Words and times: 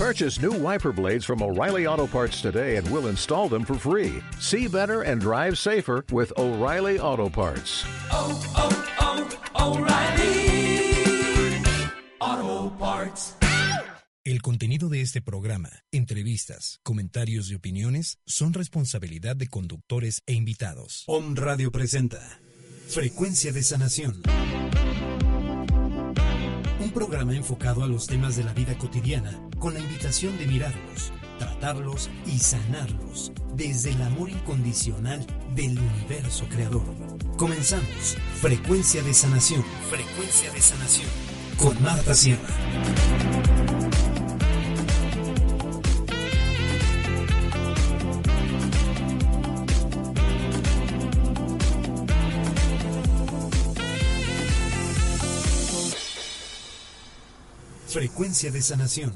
Purchase 0.00 0.40
new 0.40 0.52
wiper 0.52 0.92
blades 0.94 1.26
from 1.26 1.42
O'Reilly 1.42 1.86
Auto 1.86 2.06
Parts 2.06 2.40
today 2.40 2.76
and 2.76 2.90
we'll 2.90 3.08
install 3.08 3.50
them 3.50 3.66
for 3.66 3.74
free. 3.74 4.22
See 4.38 4.66
better 4.66 5.02
and 5.02 5.20
drive 5.20 5.58
safer 5.58 6.06
with 6.10 6.32
O'Reilly 6.38 6.98
Auto 6.98 7.28
Parts. 7.28 7.84
oh, 8.10 8.40
oh, 8.56 9.74
O'Reilly 9.74 10.00
Auto 12.18 12.74
Parts. 12.78 13.36
El 14.24 14.40
contenido 14.40 14.88
de 14.88 15.02
este 15.02 15.20
programa, 15.20 15.68
entrevistas, 15.92 16.80
comentarios 16.82 17.50
y 17.50 17.56
opiniones 17.56 18.20
son 18.24 18.54
responsabilidad 18.54 19.36
de 19.36 19.48
conductores 19.48 20.22
e 20.24 20.32
invitados. 20.32 21.04
Om 21.08 21.36
Radio 21.36 21.70
presenta 21.70 22.40
Frecuencia 22.88 23.52
de 23.52 23.62
Sanación. 23.62 24.22
Un 26.90 26.94
programa 26.94 27.36
enfocado 27.36 27.84
a 27.84 27.86
los 27.86 28.08
temas 28.08 28.34
de 28.34 28.42
la 28.42 28.52
vida 28.52 28.76
cotidiana 28.76 29.30
con 29.60 29.74
la 29.74 29.78
invitación 29.78 30.36
de 30.38 30.46
mirarlos, 30.48 31.12
tratarlos 31.38 32.10
y 32.26 32.40
sanarlos 32.40 33.30
desde 33.54 33.90
el 33.92 34.02
amor 34.02 34.28
incondicional 34.28 35.24
del 35.54 35.78
universo 35.78 36.46
creador. 36.50 36.82
Comenzamos. 37.36 38.16
Frecuencia 38.40 39.04
de 39.04 39.14
Sanación. 39.14 39.64
Frecuencia 39.88 40.50
de 40.50 40.60
Sanación. 40.60 41.08
Con 41.58 41.80
Marta 41.80 42.12
Sierra. 42.12 42.48
Frecuencia 57.90 58.52
de 58.52 58.62
Sanación. 58.62 59.12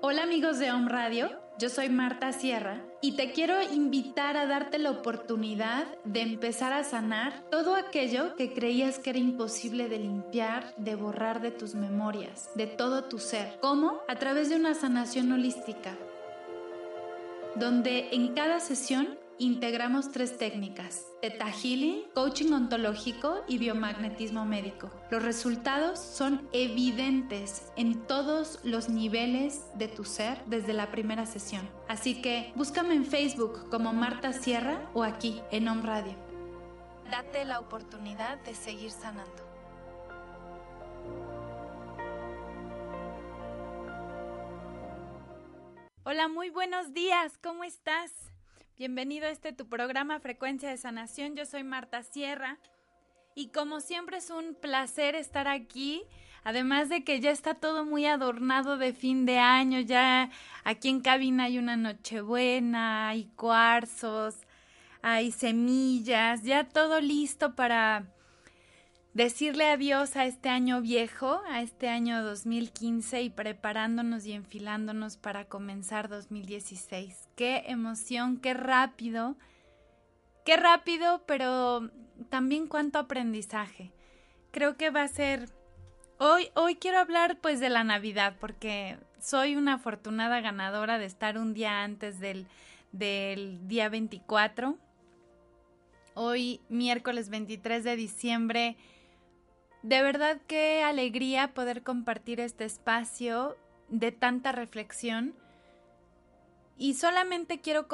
Hola 0.00 0.22
amigos 0.22 0.60
de 0.60 0.70
Home 0.70 0.88
Radio, 0.88 1.28
yo 1.58 1.68
soy 1.68 1.88
Marta 1.88 2.32
Sierra 2.32 2.80
y 3.02 3.16
te 3.16 3.32
quiero 3.32 3.60
invitar 3.60 4.36
a 4.36 4.46
darte 4.46 4.78
la 4.78 4.92
oportunidad 4.92 5.84
de 6.04 6.20
empezar 6.20 6.72
a 6.72 6.84
sanar 6.84 7.42
todo 7.50 7.74
aquello 7.74 8.36
que 8.36 8.52
creías 8.52 9.00
que 9.00 9.10
era 9.10 9.18
imposible 9.18 9.88
de 9.88 9.98
limpiar, 9.98 10.76
de 10.76 10.94
borrar 10.94 11.42
de 11.42 11.50
tus 11.50 11.74
memorias, 11.74 12.48
de 12.54 12.68
todo 12.68 13.02
tu 13.02 13.18
ser. 13.18 13.58
¿Cómo? 13.60 13.98
A 14.06 14.14
través 14.14 14.48
de 14.48 14.54
una 14.54 14.74
sanación 14.74 15.32
holística, 15.32 15.98
donde 17.56 18.10
en 18.12 18.32
cada 18.32 18.60
sesión 18.60 19.18
integramos 19.38 20.12
tres 20.12 20.38
técnicas, 20.38 21.06
Theta 21.20 21.50
Healing, 21.50 22.04
coaching 22.14 22.52
ontológico 22.52 23.42
y 23.48 23.58
biomagnetismo 23.58 24.44
médico. 24.44 24.90
Los 25.10 25.22
resultados 25.22 25.98
son 25.98 26.48
evidentes 26.52 27.72
en 27.76 28.06
todos 28.06 28.60
los 28.62 28.88
niveles 28.88 29.64
de 29.74 29.88
tu 29.88 30.04
ser 30.04 30.44
desde 30.46 30.72
la 30.72 30.90
primera 30.90 31.26
sesión. 31.26 31.68
Así 31.88 32.20
que 32.22 32.52
búscame 32.54 32.94
en 32.94 33.04
Facebook 33.04 33.68
como 33.70 33.92
Marta 33.92 34.32
Sierra 34.32 34.90
o 34.94 35.02
aquí 35.02 35.42
en 35.50 35.68
Home 35.68 35.82
Radio. 35.82 36.14
Date 37.10 37.44
la 37.44 37.60
oportunidad 37.60 38.38
de 38.38 38.54
seguir 38.54 38.90
sanando. 38.90 39.44
Hola, 46.04 46.28
muy 46.28 46.50
buenos 46.50 46.92
días, 46.92 47.38
¿cómo 47.42 47.64
estás? 47.64 48.33
Bienvenido 48.76 49.26
a 49.26 49.30
este 49.30 49.52
tu 49.52 49.68
programa 49.68 50.18
Frecuencia 50.18 50.68
de 50.68 50.76
Sanación. 50.76 51.36
Yo 51.36 51.46
soy 51.46 51.62
Marta 51.62 52.02
Sierra 52.02 52.58
y 53.36 53.50
como 53.50 53.78
siempre 53.80 54.16
es 54.16 54.30
un 54.30 54.56
placer 54.56 55.14
estar 55.14 55.46
aquí. 55.46 56.02
Además 56.42 56.88
de 56.88 57.04
que 57.04 57.20
ya 57.20 57.30
está 57.30 57.54
todo 57.54 57.84
muy 57.84 58.04
adornado 58.06 58.76
de 58.76 58.92
fin 58.92 59.26
de 59.26 59.38
año, 59.38 59.78
ya 59.78 60.28
aquí 60.64 60.88
en 60.88 61.02
cabina 61.02 61.44
hay 61.44 61.58
una 61.58 61.76
nochebuena, 61.76 63.10
hay 63.10 63.26
cuarzos, 63.36 64.38
hay 65.02 65.30
semillas, 65.30 66.42
ya 66.42 66.68
todo 66.68 67.00
listo 67.00 67.54
para 67.54 68.12
decirle 69.14 69.66
adiós 69.66 70.16
a 70.16 70.26
este 70.26 70.48
año 70.48 70.80
viejo, 70.80 71.40
a 71.48 71.62
este 71.62 71.88
año 71.88 72.22
2015 72.24 73.22
y 73.22 73.30
preparándonos 73.30 74.26
y 74.26 74.32
enfilándonos 74.32 75.16
para 75.16 75.44
comenzar 75.44 76.08
2016. 76.08 77.28
Qué 77.36 77.62
emoción, 77.68 78.38
qué 78.38 78.54
rápido, 78.54 79.36
qué 80.44 80.56
rápido, 80.56 81.22
pero 81.26 81.88
también 82.28 82.66
cuánto 82.66 82.98
aprendizaje. 82.98 83.92
Creo 84.50 84.76
que 84.76 84.90
va 84.90 85.02
a 85.02 85.08
ser... 85.08 85.48
Hoy, 86.18 86.48
hoy 86.54 86.76
quiero 86.76 86.98
hablar 86.98 87.38
pues 87.40 87.58
de 87.58 87.68
la 87.68 87.82
Navidad 87.82 88.36
porque 88.40 88.98
soy 89.20 89.56
una 89.56 89.74
afortunada 89.74 90.40
ganadora 90.40 90.98
de 90.98 91.06
estar 91.06 91.38
un 91.38 91.54
día 91.54 91.82
antes 91.82 92.20
del, 92.20 92.46
del 92.92 93.66
día 93.66 93.88
24. 93.88 94.76
Hoy, 96.14 96.60
miércoles 96.68 97.30
23 97.30 97.82
de 97.82 97.96
diciembre, 97.96 98.76
de 99.84 100.00
verdad 100.00 100.40
qué 100.46 100.82
alegría 100.82 101.52
poder 101.52 101.82
compartir 101.82 102.40
este 102.40 102.64
espacio 102.64 103.54
de 103.90 104.12
tanta 104.12 104.50
reflexión. 104.50 105.34
Y 106.78 106.94
solamente 106.94 107.60
quiero, 107.60 107.86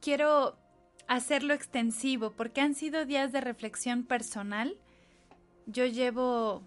quiero 0.00 0.56
hacerlo 1.06 1.52
extensivo 1.52 2.32
porque 2.32 2.62
han 2.62 2.74
sido 2.74 3.04
días 3.04 3.30
de 3.30 3.42
reflexión 3.42 4.04
personal. 4.04 4.78
Yo 5.66 5.84
llevo, 5.84 6.62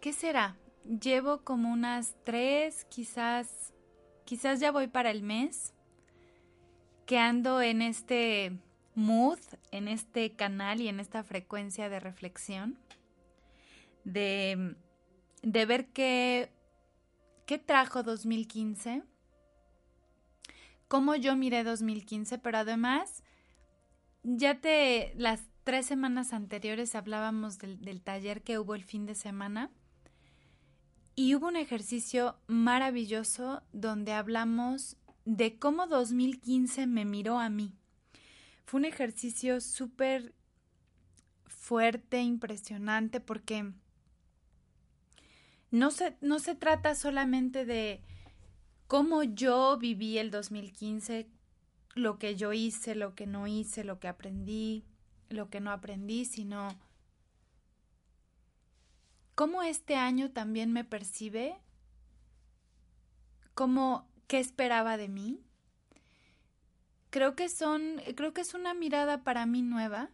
¿qué 0.00 0.12
será? 0.12 0.56
Llevo 0.84 1.44
como 1.44 1.72
unas 1.72 2.16
tres, 2.24 2.84
quizás, 2.86 3.72
quizás 4.24 4.58
ya 4.58 4.72
voy 4.72 4.88
para 4.88 5.12
el 5.12 5.22
mes, 5.22 5.72
que 7.06 7.18
ando 7.18 7.62
en 7.62 7.80
este 7.80 8.58
mood, 8.96 9.38
en 9.70 9.86
este 9.86 10.32
canal 10.32 10.80
y 10.80 10.88
en 10.88 10.98
esta 10.98 11.22
frecuencia 11.22 11.88
de 11.88 12.00
reflexión 12.00 12.76
de, 14.12 14.76
de 15.42 15.66
ver 15.66 15.88
qué, 15.92 16.52
qué 17.46 17.58
trajo 17.58 18.02
2015, 18.02 19.02
cómo 20.88 21.14
yo 21.14 21.36
miré 21.36 21.64
2015, 21.64 22.38
pero 22.38 22.58
además 22.58 23.22
ya 24.22 24.60
te 24.60 25.12
las 25.16 25.42
tres 25.64 25.86
semanas 25.86 26.32
anteriores 26.32 26.94
hablábamos 26.94 27.58
del, 27.58 27.80
del, 27.80 28.02
taller 28.02 28.42
que 28.42 28.58
hubo 28.58 28.74
el 28.74 28.84
fin 28.84 29.06
de 29.06 29.14
semana 29.14 29.70
y 31.14 31.34
hubo 31.34 31.48
un 31.48 31.56
ejercicio 31.56 32.36
maravilloso 32.46 33.62
donde 33.72 34.12
hablamos 34.12 34.96
de 35.24 35.58
cómo 35.58 35.86
2015 35.86 36.86
me 36.86 37.04
miró 37.04 37.38
a 37.38 37.50
mí. 37.50 37.76
Fue 38.64 38.78
un 38.78 38.84
ejercicio 38.84 39.60
súper 39.60 40.34
fuerte, 41.46 42.22
impresionante, 42.22 43.20
porque 43.20 43.72
no 45.70 45.90
se, 45.90 46.16
no 46.20 46.38
se 46.38 46.54
trata 46.54 46.94
solamente 46.94 47.64
de 47.64 48.02
cómo 48.86 49.22
yo 49.22 49.78
viví 49.78 50.18
el 50.18 50.30
2015, 50.30 51.28
lo 51.94 52.18
que 52.18 52.36
yo 52.36 52.52
hice, 52.52 52.94
lo 52.94 53.14
que 53.14 53.26
no 53.26 53.46
hice, 53.46 53.84
lo 53.84 54.00
que 54.00 54.08
aprendí, 54.08 54.84
lo 55.28 55.48
que 55.48 55.60
no 55.60 55.70
aprendí, 55.70 56.24
sino 56.24 56.68
cómo 59.34 59.62
este 59.62 59.96
año 59.96 60.32
también 60.32 60.72
me 60.72 60.84
percibe, 60.84 61.56
cómo 63.54 64.08
qué 64.26 64.38
esperaba 64.38 64.96
de 64.96 65.08
mí. 65.08 65.40
Creo 67.10 67.34
que 67.34 67.48
son, 67.48 68.00
creo 68.16 68.32
que 68.32 68.40
es 68.40 68.54
una 68.54 68.74
mirada 68.74 69.24
para 69.24 69.46
mí 69.46 69.62
nueva 69.62 70.10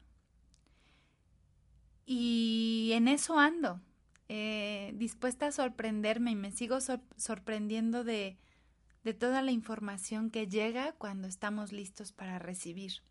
y 2.06 2.90
en 2.94 3.08
eso 3.08 3.38
ando 3.38 3.80
eh, 4.28 4.92
dispuesta 4.96 5.46
a 5.46 5.52
sorprenderme 5.52 6.32
y 6.32 6.36
me 6.36 6.50
sigo 6.50 6.80
sor 6.80 7.00
sorprendiendo 7.16 8.02
de, 8.04 8.36
de 9.04 9.14
toda 9.14 9.40
la 9.42 9.52
información 9.52 10.30
que 10.30 10.48
llega 10.48 10.92
cuando 10.92 11.28
estamos 11.28 11.72
listos 11.72 12.12
para 12.12 12.38
recibir. 12.38 13.02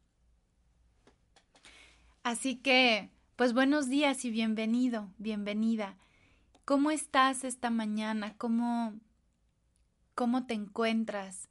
Así 2.23 2.55
que, 2.55 3.09
pues 3.35 3.53
buenos 3.53 3.87
días 3.87 4.25
y 4.25 4.31
bienvenido, 4.31 5.09
bienvenida. 5.17 5.95
¿Cómo 6.65 6.89
estás 6.89 7.43
esta 7.43 7.69
mañana? 7.69 8.35
¿Cómo, 8.37 8.99
cómo 10.15 10.47
te 10.47 10.55
encuentras? 10.55 11.47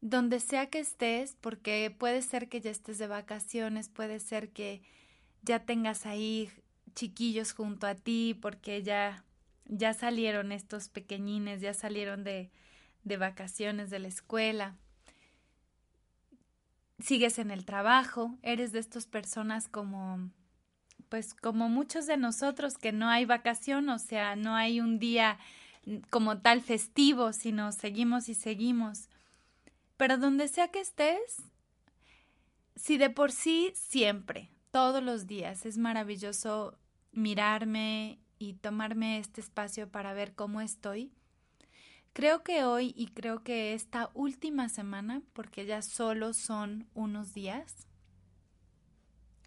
Donde 0.00 0.40
sea 0.40 0.70
que 0.70 0.78
estés, 0.78 1.36
porque 1.40 1.94
puede 1.98 2.22
ser 2.22 2.48
que 2.48 2.60
ya 2.60 2.70
estés 2.70 2.98
de 2.98 3.08
vacaciones, 3.08 3.88
puede 3.88 4.20
ser 4.20 4.50
que 4.52 4.82
ya 5.42 5.66
tengas 5.66 6.06
ahí 6.06 6.50
chiquillos 6.94 7.52
junto 7.52 7.86
a 7.86 7.94
ti 7.94 8.38
porque 8.40 8.82
ya 8.82 9.24
ya 9.70 9.94
salieron 9.94 10.52
estos 10.52 10.88
pequeñines, 10.88 11.60
ya 11.60 11.74
salieron 11.74 12.24
de, 12.24 12.50
de 13.04 13.16
vacaciones 13.16 13.88
de 13.88 14.00
la 14.00 14.08
escuela. 14.08 14.76
Sigues 16.98 17.38
en 17.38 17.50
el 17.50 17.64
trabajo, 17.64 18.36
eres 18.42 18.72
de 18.72 18.80
estas 18.80 19.06
personas 19.06 19.68
como 19.68 20.30
pues 21.08 21.34
como 21.34 21.68
muchos 21.68 22.06
de 22.06 22.16
nosotros 22.16 22.78
que 22.78 22.92
no 22.92 23.08
hay 23.08 23.24
vacación, 23.24 23.88
o 23.88 23.98
sea, 23.98 24.36
no 24.36 24.54
hay 24.54 24.80
un 24.80 25.00
día 25.00 25.38
como 26.08 26.38
tal 26.38 26.60
festivo, 26.60 27.32
sino 27.32 27.72
seguimos 27.72 28.28
y 28.28 28.34
seguimos. 28.34 29.08
Pero 29.96 30.18
donde 30.18 30.46
sea 30.46 30.68
que 30.68 30.80
estés, 30.80 31.42
si 32.76 32.96
de 32.96 33.10
por 33.10 33.32
sí 33.32 33.72
siempre, 33.74 34.50
todos 34.70 35.02
los 35.02 35.26
días, 35.26 35.66
es 35.66 35.78
maravilloso 35.78 36.78
mirarme 37.12 38.20
y 38.38 38.54
tomarme 38.54 39.18
este 39.18 39.40
espacio 39.40 39.90
para 39.90 40.12
ver 40.14 40.34
cómo 40.34 40.60
estoy, 40.60 41.12
creo 42.12 42.42
que 42.42 42.64
hoy 42.64 42.94
y 42.96 43.08
creo 43.08 43.42
que 43.42 43.74
esta 43.74 44.10
última 44.14 44.68
semana, 44.68 45.22
porque 45.32 45.66
ya 45.66 45.82
solo 45.82 46.32
son 46.32 46.88
unos 46.94 47.34
días, 47.34 47.86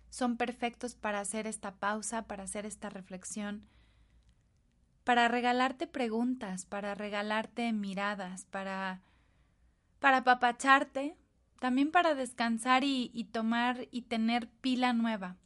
son 0.09 0.37
perfectos 0.37 0.95
para 0.95 1.19
hacer 1.19 1.47
esta 1.47 1.75
pausa, 1.75 2.27
para 2.27 2.43
hacer 2.43 2.65
esta 2.65 2.89
reflexión, 2.89 3.67
para 5.03 5.27
regalarte 5.27 5.87
preguntas, 5.87 6.65
para 6.65 6.95
regalarte 6.95 7.73
miradas, 7.73 8.45
para, 8.45 9.01
para 9.99 10.17
apapacharte, 10.17 11.17
también 11.63 11.91
para 11.91 12.13
descansar 12.13 12.83
y, 12.83 13.29
tomar 13.31 13.87
y 13.89 14.01
tener 14.01 14.49
pila 14.49 14.91
nueva. 14.91 15.37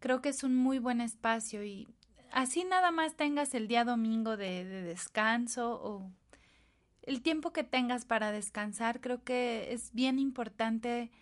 Creo 0.00 0.20
que 0.20 0.30
es 0.30 0.42
un 0.42 0.56
muy 0.56 0.80
buen 0.80 1.00
espacio 1.00 1.62
y 1.62 1.86
así 2.32 2.64
nada 2.64 2.90
más 2.90 3.14
tengas 3.14 3.54
el 3.54 3.68
día 3.68 3.84
domingo 3.84 4.36
de 4.36 4.64
descanso 4.64 5.80
o 5.80 6.10
el 7.02 7.22
tiempo 7.22 7.52
que 7.52 7.62
tengas 7.62 8.04
para 8.04 8.32
descansar, 8.32 9.00
creo 9.00 9.22
que 9.22 9.72
es 9.72 9.92
bien 9.92 10.18
importante 10.18 11.12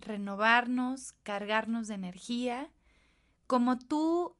renovarnos, 0.00 1.12
cargarnos 1.22 1.86
de 1.86 1.94
energía, 1.94 2.72
como 3.46 3.78
tú 3.78 4.34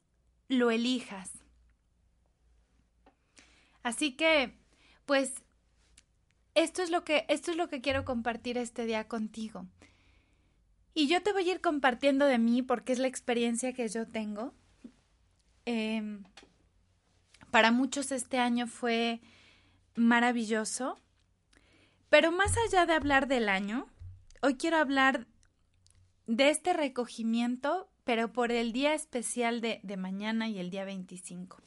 lo 0.49 0.73
elijas. 0.73 1.31
Así 3.85 4.17
que, 4.17 4.59
pues, 5.07 5.45
esto 6.55 6.83
es 6.83 6.91
lo 6.91 7.05
que, 7.05 7.25
esto 7.29 7.51
es 7.51 7.57
lo 7.57 7.69
que 7.69 7.81
quiero 7.81 8.05
compartir 8.05 8.59
este 8.59 8.85
día 8.85 9.09
contigo. 9.09 9.67
Y 10.95 11.09
yo 11.09 11.23
te 11.23 11.33
voy 11.33 11.49
a 11.49 11.55
ir 11.55 11.61
compartiendo 11.61 12.27
de 12.27 12.39
mí 12.39 12.63
porque 12.63 12.93
es 12.93 12.99
la 12.99 13.07
experiencia 13.07 13.73
que 13.73 13.89
yo 13.89 14.07
tengo. 14.07 14.53
Em, 15.65 16.25
para 17.51 17.71
muchos 17.71 18.13
este 18.13 18.39
año 18.39 18.67
fue 18.67 19.21
maravilloso. 19.95 20.99
Pero 22.11 22.31
más 22.31 22.55
allá 22.69 22.85
de 22.85 22.93
hablar 22.93 23.27
del 23.27 23.49
año, 23.49 23.87
hoy 24.43 24.57
quiero 24.57 24.77
hablar 24.77 25.27
de 26.27 26.51
este 26.51 26.75
recogimiento, 26.75 27.89
pero 28.05 28.33
por 28.33 28.53
el 28.53 28.73
día 28.73 28.93
especial 28.93 29.63
de, 29.63 29.81
de 29.83 29.97
mañana 29.97 30.49
y 30.49 30.59
el 30.59 30.69
día 30.69 30.85
25. 30.85 31.63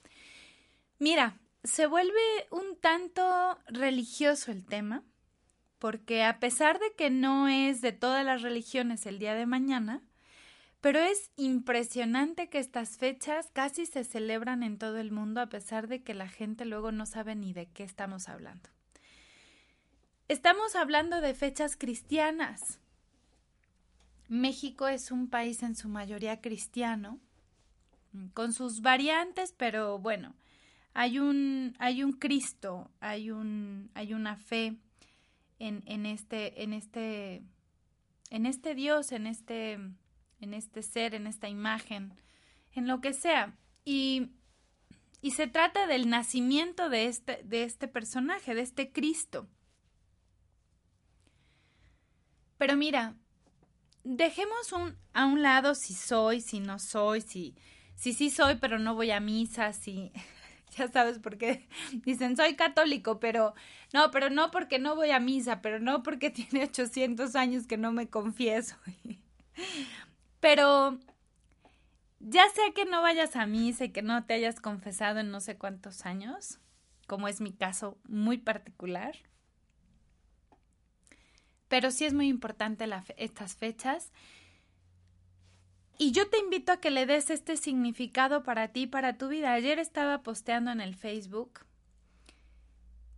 Mira, 1.00 1.40
se 1.66 1.88
vuelve 1.88 2.48
un 2.52 2.78
tanto 2.80 3.60
religioso 3.68 4.52
el 4.52 4.66
tema, 4.66 5.04
porque 5.80 6.24
a 6.24 6.40
pesar 6.40 6.80
de 6.80 6.94
que 6.96 7.10
no 7.10 7.48
es 7.48 7.82
de 7.82 7.92
todas 7.92 8.26
las 8.26 8.42
religiones 8.42 9.06
el 9.06 9.20
día 9.20 9.36
de 9.36 9.46
mañana, 9.46 10.02
pero 10.82 11.00
es 11.00 11.32
impresionante 11.36 12.50
que 12.50 12.60
estas 12.60 12.98
fechas 12.98 13.50
casi 13.54 13.86
se 13.86 14.04
celebran 14.04 14.64
en 14.64 14.78
todo 14.78 14.98
el 14.98 15.12
mundo 15.12 15.42
a 15.42 15.50
pesar 15.50 15.88
de 15.88 16.04
que 16.04 16.14
la 16.14 16.30
gente 16.30 16.66
luego 16.66 16.92
no 16.92 17.06
sabe 17.06 17.36
ni 17.36 17.54
de 17.54 17.66
qué 17.68 17.84
estamos 17.84 18.30
hablando. 18.30 18.70
Estamos 20.28 20.76
hablando 20.76 21.22
de 21.22 21.34
fechas 21.34 21.76
cristianas, 21.76 22.80
México 24.28 24.88
es 24.88 25.12
un 25.12 25.30
país 25.30 25.62
en 25.62 25.76
su 25.76 25.88
mayoría 25.88 26.42
cristiano, 26.42 27.20
con 28.34 28.54
sus 28.54 28.82
variantes, 28.82 29.54
pero 29.56 30.00
bueno, 30.00 30.34
hay 30.96 31.20
un, 31.20 31.76
hay 31.78 32.04
un 32.04 32.14
Cristo, 32.14 32.90
hay, 33.02 33.30
un, 33.30 33.92
hay 33.96 34.14
una 34.14 34.38
fe 34.38 34.78
en, 35.60 35.84
en, 35.86 36.06
este, 36.06 36.64
en, 36.64 36.72
este, 36.72 37.44
en 38.30 38.46
este 38.46 38.76
Dios, 38.76 39.12
en 39.12 39.28
este, 39.28 39.74
en 39.74 40.54
este 40.54 40.82
ser, 40.82 41.14
en 41.14 41.28
esta 41.28 41.50
imagen, 41.50 42.14
en 42.72 42.88
lo 42.88 43.02
que 43.02 43.12
sea. 43.12 43.58
Y, 43.84 44.30
y 45.22 45.32
se 45.32 45.48
trata 45.48 45.86
del 45.86 46.10
nacimiento 46.10 46.88
de 46.88 47.08
este, 47.08 47.42
de 47.44 47.64
este 47.64 47.90
personaje, 47.90 48.56
de 48.56 48.62
este 48.62 48.94
Cristo. 48.94 49.50
Pero 52.58 52.78
mira, 52.78 53.16
dejemos 54.06 54.72
un, 54.72 54.96
a 55.12 55.26
un 55.26 55.42
lado 55.42 55.76
si 55.76 55.94
soy, 55.94 56.40
si 56.40 56.62
no 56.62 56.80
soy, 56.80 57.20
si, 57.20 57.54
si 57.96 58.14
sí 58.14 58.30
soy, 58.30 58.56
pero 58.56 58.80
no 58.80 58.96
voy 58.96 59.12
a 59.12 59.20
misa, 59.20 59.74
si 59.74 60.14
ya 60.78 60.88
sabes 60.88 61.20
por 61.20 61.38
qué 61.38 61.68
dicen 62.06 62.36
soy 62.38 62.56
católico, 62.56 63.20
pero 63.20 63.54
no, 63.94 64.12
pero 64.12 64.30
no 64.30 64.52
porque 64.52 64.80
no 64.80 64.96
voy 64.96 65.12
a 65.12 65.20
misa, 65.20 65.62
pero 65.62 65.80
no 65.80 66.04
porque 66.04 66.30
tiene 66.32 66.66
800 66.66 67.36
años 67.36 67.68
que 67.68 67.78
no 67.78 67.92
me 67.92 68.10
confieso. 68.10 68.76
pero 70.40 71.00
ya 72.20 72.48
sea 72.50 72.72
que 72.74 72.86
no 72.86 73.02
vayas 73.02 73.36
a 73.36 73.46
misa 73.46 73.86
y 73.86 73.90
que 73.90 74.02
no 74.02 74.26
te 74.26 74.34
hayas 74.34 74.60
confesado 74.60 75.20
en 75.20 75.32
no 75.32 75.40
sé 75.40 75.58
cuántos 75.58 76.06
años, 76.06 76.60
como 77.08 77.28
es 77.28 77.42
mi 77.42 77.54
caso 77.54 77.98
muy 78.08 78.38
particular, 78.38 79.16
pero 81.68 81.92
sí 81.92 82.06
es 82.06 82.14
muy 82.14 82.28
importante 82.28 82.88
estas 83.18 83.56
fechas. 83.56 84.12
Y 85.98 86.12
yo 86.12 86.28
te 86.30 86.38
invito 86.40 86.72
a 86.72 86.78
que 86.78 86.92
le 86.92 87.06
des 87.06 87.30
este 87.30 87.56
significado 87.58 88.44
para 88.44 88.70
ti, 88.70 88.86
para 88.88 89.18
tu 89.18 89.30
vida. 89.30 89.54
Ayer 89.54 89.80
estaba 89.80 90.24
posteando 90.24 90.72
en 90.72 90.82
el 90.82 90.96
Facebook 90.96 91.62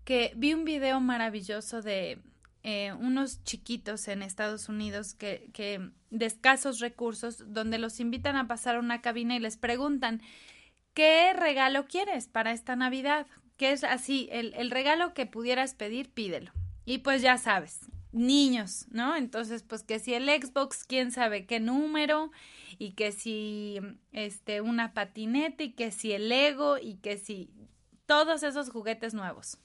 que 0.06 0.32
vi 0.36 0.54
un 0.54 0.64
video 0.64 1.00
maravilloso 1.00 1.82
de 1.82 2.20
eh, 2.64 2.94
unos 2.94 3.44
chiquitos 3.44 4.08
en 4.08 4.22
Estados 4.22 4.70
Unidos 4.70 5.14
que, 5.14 5.50
que 5.54 5.90
de 6.12 6.26
escasos 6.26 6.80
recursos, 6.80 7.44
donde 7.54 7.78
los 7.78 8.00
invitan 8.00 8.36
a 8.36 8.48
pasar 8.48 8.76
a 8.76 8.80
una 8.80 9.02
cabina 9.02 9.36
y 9.36 9.40
les 9.40 9.58
preguntan 9.58 10.22
¿qué 10.94 11.34
regalo 11.34 11.88
quieres 11.88 12.28
para 12.28 12.52
esta 12.52 12.76
Navidad? 12.76 13.28
Que 13.58 13.72
es 13.72 13.84
así, 13.84 14.30
el, 14.32 14.54
el 14.56 14.72
regalo 14.72 15.14
que 15.14 15.26
pudieras 15.26 15.74
pedir, 15.74 16.10
pídelo. 16.10 16.52
Y 16.86 17.00
pues 17.00 17.22
ya 17.22 17.38
sabes, 17.38 17.82
niños, 18.12 18.88
¿no? 18.90 19.16
Entonces, 19.16 19.64
pues 19.64 19.84
que 19.84 20.00
si 20.00 20.14
el 20.14 20.28
Xbox, 20.28 20.84
quién 20.84 21.12
sabe 21.12 21.46
qué 21.46 21.60
número, 21.60 22.32
y 22.78 22.92
que 22.92 23.12
si 23.12 23.80
este 24.12 24.62
una 24.62 24.94
patineta, 24.94 25.64
y 25.64 25.74
que 25.74 25.92
si 25.92 26.14
el 26.14 26.30
Lego, 26.30 26.78
y 26.78 26.96
que 26.96 27.18
si 27.18 27.50
todos 28.06 28.44
esos 28.44 28.70
juguetes 28.70 29.14
nuevos. 29.14 29.58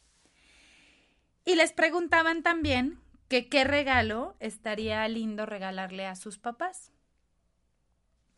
Y 1.44 1.54
les 1.54 1.72
preguntaban 1.72 2.42
también 2.42 3.00
que 3.28 3.48
qué 3.48 3.64
regalo 3.64 4.36
estaría 4.40 5.06
lindo 5.08 5.46
regalarle 5.46 6.06
a 6.06 6.16
sus 6.16 6.38
papás. 6.38 6.92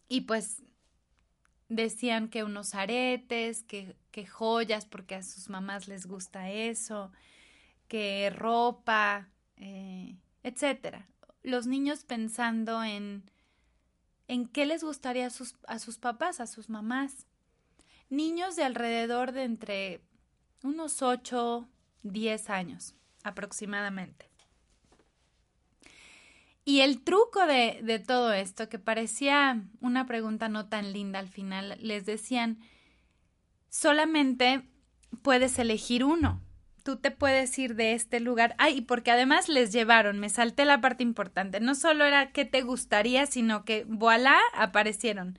Y 0.09 0.23
pues 0.23 0.63
decían 1.69 2.29
que 2.29 2.45
unos 2.45 2.75
aretes, 2.75 3.63
que, 3.65 3.97
que 4.11 4.27
joyas, 4.27 4.87
porque 4.87 5.17
a 5.17 5.23
sus 5.23 5.49
mamás 5.49 5.89
les 5.89 6.07
gusta 6.07 6.51
eso, 6.51 7.11
que 7.89 8.31
ropa, 8.31 9.29
eh, 9.57 10.17
etcétera. 10.43 11.07
Los 11.43 11.67
niños 11.67 12.05
pensando 12.05 12.83
en, 12.83 13.31
en 14.29 14.47
qué 14.47 14.67
les 14.67 14.83
gustaría 14.83 15.27
a 15.27 15.31
sus, 15.31 15.57
a 15.67 15.79
sus 15.79 15.99
papás, 15.99 16.41
a 16.41 16.47
sus 16.47 16.69
mamás. 16.69 17.27
Niños 18.11 18.57
de 18.57 18.65
alrededor 18.65 19.33
de 19.33 19.45
entre 19.45 20.01
unos 20.63 21.03
8, 21.03 21.69
10 22.03 22.51
años 22.51 22.95
aproximadamente. 23.23 24.31
Y 26.67 26.81
el 26.81 27.03
truco 27.03 27.47
de, 27.47 27.81
de, 27.83 27.99
todo 27.99 28.33
esto, 28.33 28.71
que 28.71 28.79
parecía 28.79 29.63
una 29.81 30.07
pregunta 30.07 30.49
no 30.49 30.69
tan 30.69 30.93
linda 30.95 31.19
al 31.19 31.29
final, 31.29 31.77
les 31.81 32.07
decían, 32.07 32.59
solamente 33.69 34.67
puedes 35.23 35.59
elegir 35.59 36.05
uno 36.05 36.41
tú 36.85 36.97
te 36.97 37.11
puedes 37.11 37.59
ir 37.59 37.75
de 37.75 37.95
este 37.95 38.21
lugar. 38.21 38.55
Ay, 38.59 38.83
porque 38.83 39.11
además 39.11 39.49
les 39.49 39.73
llevaron, 39.73 40.21
me 40.21 40.29
salté 40.29 40.65
la 40.65 40.81
parte 40.81 41.03
importante. 41.03 41.59
No 41.59 41.75
solo 41.75 42.05
era 42.05 42.31
qué 42.31 42.45
te 42.45 42.61
gustaría, 42.63 43.27
sino 43.27 43.65
que 43.65 43.85
voilà, 43.89 44.39
aparecieron. 44.55 45.39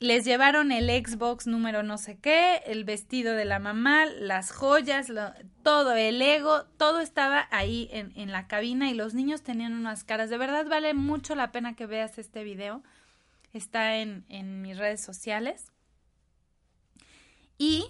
Les 0.00 0.24
llevaron 0.24 0.72
el 0.72 0.90
Xbox 0.90 1.46
número 1.46 1.84
no 1.84 1.96
sé 1.96 2.18
qué, 2.18 2.60
el 2.66 2.84
vestido 2.84 3.34
de 3.34 3.44
la 3.44 3.60
mamá, 3.60 4.04
las 4.06 4.50
joyas, 4.50 5.06
todo, 5.62 5.94
el 5.94 6.20
ego, 6.20 6.64
todo 6.76 7.00
estaba 7.00 7.46
ahí 7.52 7.88
en, 7.92 8.12
en 8.16 8.32
la 8.32 8.48
cabina 8.48 8.90
y 8.90 8.94
los 8.94 9.14
niños 9.14 9.42
tenían 9.42 9.72
unas 9.72 10.02
caras. 10.02 10.28
De 10.28 10.36
verdad 10.36 10.66
vale 10.68 10.92
mucho 10.92 11.36
la 11.36 11.52
pena 11.52 11.76
que 11.76 11.86
veas 11.86 12.18
este 12.18 12.42
video. 12.42 12.82
Está 13.52 13.98
en, 13.98 14.24
en 14.28 14.60
mis 14.60 14.76
redes 14.76 15.00
sociales. 15.00 15.70
Y 17.56 17.86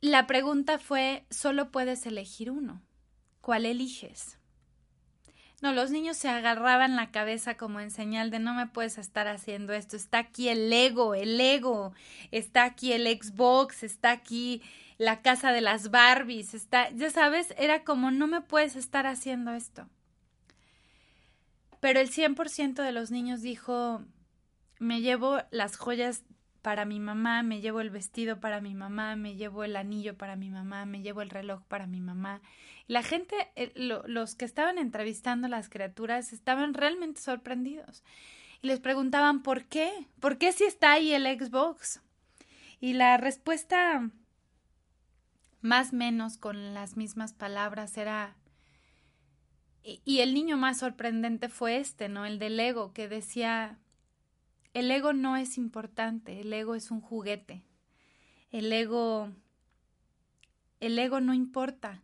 La 0.00 0.26
pregunta 0.26 0.78
fue, 0.78 1.26
solo 1.30 1.70
puedes 1.70 2.06
elegir 2.06 2.50
uno. 2.50 2.80
¿Cuál 3.42 3.66
eliges? 3.66 4.38
No, 5.60 5.74
los 5.74 5.90
niños 5.90 6.16
se 6.16 6.30
agarraban 6.30 6.96
la 6.96 7.10
cabeza 7.10 7.58
como 7.58 7.80
en 7.80 7.90
señal 7.90 8.30
de 8.30 8.38
no 8.38 8.54
me 8.54 8.66
puedes 8.66 8.96
estar 8.96 9.28
haciendo 9.28 9.74
esto. 9.74 9.96
Está 9.96 10.18
aquí 10.18 10.48
el 10.48 10.70
Lego, 10.70 11.14
el 11.14 11.36
Lego, 11.36 11.92
está 12.30 12.64
aquí 12.64 12.92
el 12.94 13.06
Xbox, 13.06 13.82
está 13.82 14.10
aquí 14.10 14.62
la 14.96 15.20
casa 15.20 15.52
de 15.52 15.60
las 15.60 15.90
Barbies, 15.90 16.54
está, 16.54 16.90
ya 16.90 17.10
sabes, 17.10 17.54
era 17.58 17.84
como 17.84 18.10
no 18.10 18.26
me 18.26 18.40
puedes 18.40 18.76
estar 18.76 19.06
haciendo 19.06 19.52
esto. 19.52 19.86
Pero 21.80 22.00
el 22.00 22.10
100% 22.10 22.82
de 22.82 22.92
los 22.92 23.10
niños 23.10 23.42
dijo, 23.42 24.02
me 24.78 25.02
llevo 25.02 25.38
las 25.50 25.76
joyas 25.76 26.24
para 26.62 26.84
mi 26.84 27.00
mamá, 27.00 27.42
me 27.42 27.60
llevo 27.60 27.80
el 27.80 27.90
vestido 27.90 28.40
para 28.40 28.60
mi 28.60 28.74
mamá, 28.74 29.16
me 29.16 29.36
llevo 29.36 29.64
el 29.64 29.76
anillo 29.76 30.16
para 30.16 30.36
mi 30.36 30.50
mamá, 30.50 30.86
me 30.86 31.02
llevo 31.02 31.22
el 31.22 31.30
reloj 31.30 31.62
para 31.68 31.86
mi 31.86 32.00
mamá. 32.00 32.40
La 32.86 33.02
gente, 33.02 33.34
eh, 33.56 33.72
los 33.74 34.34
que 34.34 34.44
estaban 34.44 34.78
entrevistando 34.78 35.46
a 35.46 35.50
las 35.50 35.68
criaturas 35.68 36.32
estaban 36.32 36.74
realmente 36.74 37.20
sorprendidos 37.20 38.02
y 38.62 38.66
les 38.66 38.80
preguntaban 38.80 39.42
por 39.42 39.64
qué, 39.64 39.90
por 40.20 40.38
qué 40.38 40.52
si 40.52 40.64
está 40.64 40.92
ahí 40.92 41.12
el 41.12 41.24
Xbox. 41.24 42.00
Y 42.80 42.94
la 42.94 43.16
respuesta 43.16 44.10
más 45.60 45.92
menos 45.92 46.38
con 46.38 46.74
las 46.74 46.96
mismas 46.96 47.32
palabras 47.32 47.96
era 47.96 48.36
y, 49.82 50.20
el 50.20 50.34
niño 50.34 50.56
más 50.56 50.78
sorprendente 50.78 51.48
fue 51.48 51.78
este, 51.78 52.08
¿no? 52.08 52.26
El 52.26 52.38
del 52.38 52.60
ego, 52.60 52.92
que 52.92 53.08
decía, 53.08 53.78
el 54.74 54.90
ego 54.90 55.12
no 55.12 55.36
es 55.36 55.58
importante, 55.58 56.40
el 56.40 56.52
ego 56.52 56.74
es 56.74 56.90
un 56.90 57.00
juguete. 57.00 57.62
El 58.50 58.72
ego, 58.72 59.30
el 60.80 60.98
ego 60.98 61.20
no 61.20 61.34
importa, 61.34 62.02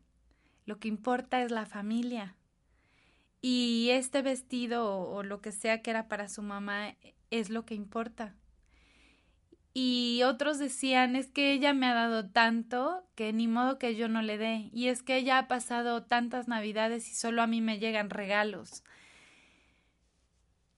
lo 0.65 0.79
que 0.79 0.89
importa 0.89 1.43
es 1.43 1.51
la 1.51 1.67
familia. 1.67 2.37
Y 3.41 3.89
este 3.91 4.23
vestido 4.23 4.99
o 5.01 5.23
lo 5.23 5.41
que 5.41 5.53
sea 5.53 5.83
que 5.83 5.91
era 5.91 6.09
para 6.09 6.29
su 6.29 6.43
mamá 6.43 6.97
es 7.31 7.51
lo 7.51 7.65
que 7.65 7.75
importa 7.75 8.35
y 9.79 10.23
otros 10.23 10.59
decían 10.59 11.17
es 11.17 11.29
que 11.29 11.53
ella 11.53 11.75
me 11.75 11.85
ha 11.85 11.93
dado 11.93 12.31
tanto 12.31 13.07
que 13.15 13.35
ni 13.35 13.47
modo 13.47 13.79
que 13.79 13.95
yo 13.95 14.09
no 14.09 14.23
le 14.23 14.39
dé 14.39 14.71
y 14.73 14.89
es 14.89 15.03
que 15.03 15.19
ella 15.19 15.37
ha 15.37 15.49
pasado 15.49 16.03
tantas 16.03 16.49
navidades 16.49 17.11
y 17.11 17.15
solo 17.15 17.43
a 17.43 17.47
mí 17.47 17.61
me 17.61 17.79
llegan 17.79 18.09
regalos. 18.09 18.85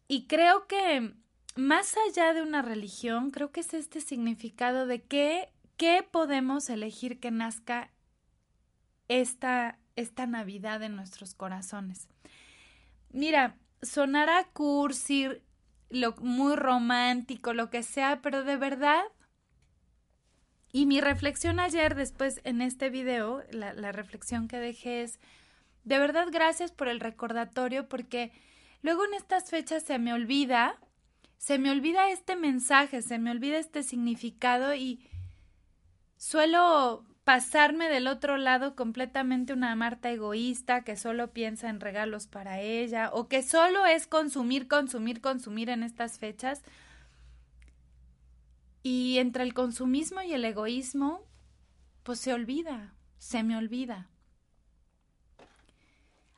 Y 0.08 0.26
creo 0.26 0.66
que 0.66 1.14
más 1.58 1.96
allá 2.06 2.34
de 2.34 2.42
una 2.42 2.62
religión, 2.62 3.32
creo 3.32 3.50
que 3.50 3.60
es 3.60 3.74
este 3.74 4.00
significado 4.00 4.86
de 4.86 5.02
que, 5.02 5.52
qué 5.76 6.06
podemos 6.08 6.70
elegir 6.70 7.18
que 7.18 7.32
nazca 7.32 7.90
esta, 9.08 9.76
esta 9.96 10.28
Navidad 10.28 10.84
en 10.84 10.94
nuestros 10.94 11.34
corazones. 11.34 12.06
Mira, 13.10 13.56
sonará 13.82 14.44
cursi, 14.52 15.28
lo 15.90 16.14
muy 16.20 16.54
romántico, 16.54 17.52
lo 17.52 17.70
que 17.70 17.82
sea, 17.82 18.22
pero 18.22 18.44
de 18.44 18.56
verdad. 18.56 19.02
Y 20.70 20.86
mi 20.86 21.00
reflexión 21.00 21.58
ayer, 21.58 21.96
después 21.96 22.40
en 22.44 22.62
este 22.62 22.88
video, 22.88 23.42
la 23.50 23.90
reflexión 23.90 24.46
que 24.46 24.58
dejé 24.58 25.02
es, 25.02 25.18
de 25.82 25.98
verdad 25.98 26.28
gracias 26.30 26.70
por 26.70 26.86
el 26.86 27.00
recordatorio, 27.00 27.88
porque 27.88 28.30
luego 28.80 29.04
en 29.06 29.14
estas 29.14 29.50
fechas 29.50 29.82
se 29.82 29.98
me 29.98 30.12
olvida, 30.12 30.78
se 31.38 31.58
me 31.58 31.70
olvida 31.70 32.10
este 32.10 32.36
mensaje, 32.36 33.00
se 33.00 33.18
me 33.18 33.30
olvida 33.30 33.58
este 33.58 33.82
significado 33.82 34.74
y 34.74 35.00
suelo 36.16 37.04
pasarme 37.24 37.88
del 37.88 38.08
otro 38.08 38.36
lado 38.36 38.74
completamente 38.74 39.52
una 39.52 39.74
Marta 39.76 40.10
egoísta 40.10 40.82
que 40.82 40.96
solo 40.96 41.32
piensa 41.32 41.68
en 41.68 41.80
regalos 41.80 42.26
para 42.26 42.60
ella 42.60 43.10
o 43.12 43.28
que 43.28 43.42
solo 43.42 43.86
es 43.86 44.06
consumir, 44.06 44.66
consumir, 44.66 45.20
consumir 45.20 45.70
en 45.70 45.82
estas 45.82 46.18
fechas. 46.18 46.62
Y 48.82 49.18
entre 49.18 49.44
el 49.44 49.54
consumismo 49.54 50.22
y 50.22 50.32
el 50.32 50.44
egoísmo, 50.44 51.22
pues 52.02 52.18
se 52.20 52.32
olvida, 52.32 52.94
se 53.18 53.42
me 53.42 53.56
olvida. 53.56 54.08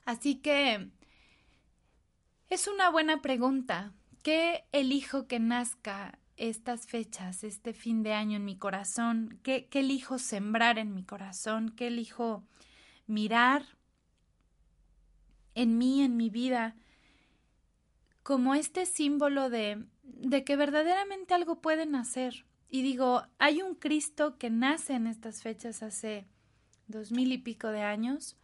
Así 0.05 0.37
que 0.37 0.89
es 2.49 2.67
una 2.67 2.91
buena 2.91 3.23
pregunta. 3.23 3.93
¿Qué 4.23 4.65
elijo 4.73 5.27
que 5.27 5.39
nazca 5.39 6.19
estas 6.37 6.87
fechas, 6.87 7.43
este 7.43 7.73
fin 7.73 8.03
de 8.03 8.13
año 8.13 8.37
en 8.37 8.45
mi 8.45 8.57
corazón? 8.57 9.39
¿Qué, 9.43 9.69
elijo 9.73 10.19
sembrar 10.19 10.79
en 10.79 10.95
mi 10.95 11.05
corazón? 11.05 11.71
¿Qué 11.71 11.87
elijo 11.87 12.45
mirar 13.07 13.65
en 15.55 15.79
mí, 15.79 16.03
en 16.03 16.17
mi 16.17 16.31
vida? 16.31 16.77
como 18.23 18.55
este 18.55 18.87
símbolo 18.87 19.51
de, 19.51 19.85
de 20.03 20.45
que 20.45 20.55
verdaderamente 20.55 21.35
algo 21.35 21.61
puede 21.61 21.87
nacer. 21.87 22.47
Y 22.69 22.83
digo, 22.83 23.25
hay 23.39 23.63
un 23.63 23.75
Cristo 23.75 24.39
que 24.39 24.51
nace 24.51 24.93
en 24.93 25.09
estas 25.09 25.43
fechas 25.43 25.83
hace 25.83 26.29
dos 26.87 27.11
mil 27.11 27.33
y 27.33 27.39
pico 27.39 27.69
de 27.69 27.83
años. 27.83 28.37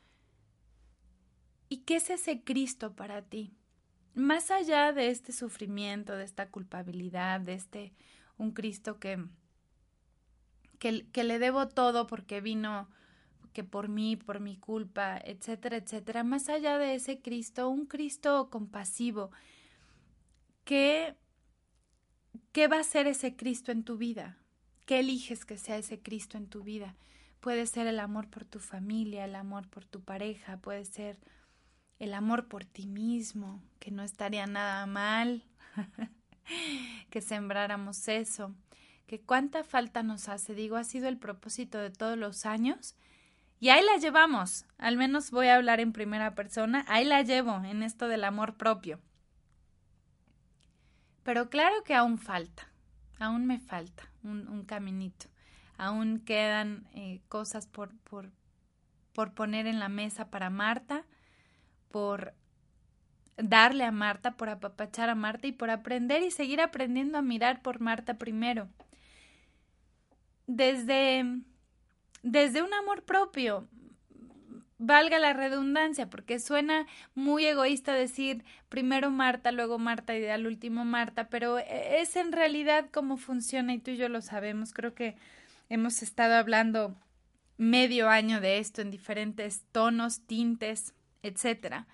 ¿Y 1.69 1.79
qué 1.79 1.97
es 1.97 2.11
ese 2.11 2.43
Cristo 2.43 2.97
para 2.97 3.23
ti? 3.23 3.55
Más 4.17 4.51
allá 4.51 4.93
de 4.93 5.11
este 5.11 5.33
sufrimiento, 5.33 6.17
de 6.17 6.25
esta 6.25 6.49
culpabilidad, 6.49 7.39
de 7.41 7.53
este 7.53 7.93
un 8.39 8.51
Cristo 8.53 8.99
que, 8.99 9.23
que, 10.79 11.25
le 11.25 11.39
debo 11.39 11.69
todo 11.69 12.07
porque 12.07 12.41
vino 12.41 12.89
que 13.53 13.63
por 13.63 13.89
mí, 13.89 14.17
por 14.17 14.41
mi 14.41 14.57
culpa, 14.57 15.19
etcétera, 15.19 15.77
etcétera, 15.77 16.25
más 16.25 16.49
allá 16.49 16.79
de 16.79 16.95
ese 16.95 17.21
Cristo, 17.21 17.69
un 17.69 17.87
Cristo 17.87 18.49
compasivo, 18.51 19.31
¿qué, 20.65 21.15
¿qué 22.53 22.69
va 22.69 22.81
a 22.81 22.85
ser 22.85 23.07
ese 23.07 23.37
Cristo 23.37 23.71
en 23.71 23.85
tu 23.85 23.99
vida? 23.99 24.39
¿Qué 24.87 25.01
eliges 25.01 25.45
que 25.45 25.59
sea 25.59 25.77
ese 25.77 26.01
Cristo 26.01 26.39
en 26.39 26.49
tu 26.49 26.63
vida? 26.63 26.97
Puede 27.41 27.67
ser 27.67 27.87
el 27.87 28.01
amor 28.01 28.29
por 28.29 28.45
tu 28.45 28.61
familia, 28.61 29.27
el 29.27 29.35
amor 29.35 29.69
por 29.69 29.85
tu 29.85 30.03
pareja, 30.03 30.59
puede 30.59 30.85
ser 30.87 31.19
el 31.99 32.15
amor 32.15 32.49
por 32.49 32.65
ti 32.65 32.87
mismo, 32.87 33.63
que 33.79 33.91
no 33.91 34.03
estaría 34.03 34.47
nada 34.47 34.87
mal 34.87 35.45
que 37.11 37.21
sembráramos 37.21 38.09
eso, 38.09 38.55
que 39.07 39.21
cuánta 39.21 39.65
falta 39.65 40.03
nos 40.03 40.29
hace, 40.29 40.55
digo, 40.55 40.77
ha 40.77 40.85
sido 40.85 41.09
el 41.09 41.19
propósito 41.19 41.79
de 41.79 41.91
todos 41.91 42.19
los 42.19 42.47
años 42.47 42.97
y 43.59 43.71
ahí 43.71 43.83
la 43.85 43.97
llevamos, 43.97 44.67
al 44.79 44.97
menos 44.97 45.31
voy 45.31 45.49
a 45.49 45.57
hablar 45.57 45.81
en 45.81 45.93
primera 45.93 46.35
persona, 46.35 46.85
ahí 46.89 47.05
la 47.05 47.23
llevo 47.23 47.63
en 47.65 47.83
esto 47.83 48.09
del 48.09 48.25
amor 48.25 48.57
propio. 48.57 49.01
Pero 51.23 51.49
claro 51.49 51.83
que 51.83 51.95
aún 51.95 52.19
falta, 52.19 52.69
aún 53.19 53.47
me 53.47 53.59
falta 53.59 54.11
un, 54.23 54.65
caminito, 54.65 55.27
aún 55.79 56.21
quedan 56.21 56.87
eh, 56.95 57.21
cosas 57.29 57.67
por, 57.67 57.97
por, 58.01 58.31
por 59.13 59.33
poner 59.33 59.67
en 59.67 59.81
la 59.81 59.89
mesa 59.89 60.29
para 60.31 60.51
Marta, 60.51 61.05
por 61.91 62.35
darle 63.37 63.85
a 63.85 63.93
Marta, 63.93 64.37
por 64.37 64.49
apapachar 64.49 65.09
a 65.11 65.15
Marta 65.15 65.47
y 65.47 65.53
por 65.53 65.71
aprender 65.71 66.23
y 66.23 66.31
seguir 66.31 66.61
aprendiendo 66.61 67.19
a 67.19 67.23
mirar 67.23 67.63
por 67.63 67.81
Marta 67.81 68.15
primero. 68.15 68.69
Desde, 70.47 71.25
desde 72.23 72.63
un 72.63 72.73
amor 72.73 73.03
propio, 73.03 73.69
valga 74.79 75.19
la 75.19 75.33
redundancia, 75.33 76.09
porque 76.09 76.39
suena 76.39 76.87
muy 77.15 77.47
egoísta 77.47 77.93
decir 77.93 78.45
primero 78.69 79.11
Marta, 79.11 79.53
luego 79.53 79.79
Marta 79.79 80.17
y 80.17 80.27
al 80.27 80.47
último 80.47 80.85
Marta, 80.85 81.29
pero 81.29 81.59
es 81.59 82.17
en 82.17 82.33
realidad 82.33 82.89
cómo 82.93 83.17
funciona 83.17 83.75
y 83.75 83.79
tú 83.79 83.93
y 83.93 83.97
yo 83.97 84.09
lo 84.09 84.21
sabemos. 84.21 84.73
Creo 84.73 84.95
que 84.95 85.17
hemos 85.69 86.03
estado 86.03 86.35
hablando 86.37 86.95
medio 87.59 88.09
año 88.09 88.41
de 88.41 88.59
esto 88.59 88.83
en 88.83 88.91
diferentes 88.91 89.65
tonos, 89.73 90.21
tintes, 90.27 90.95
etcétera. 91.27 91.87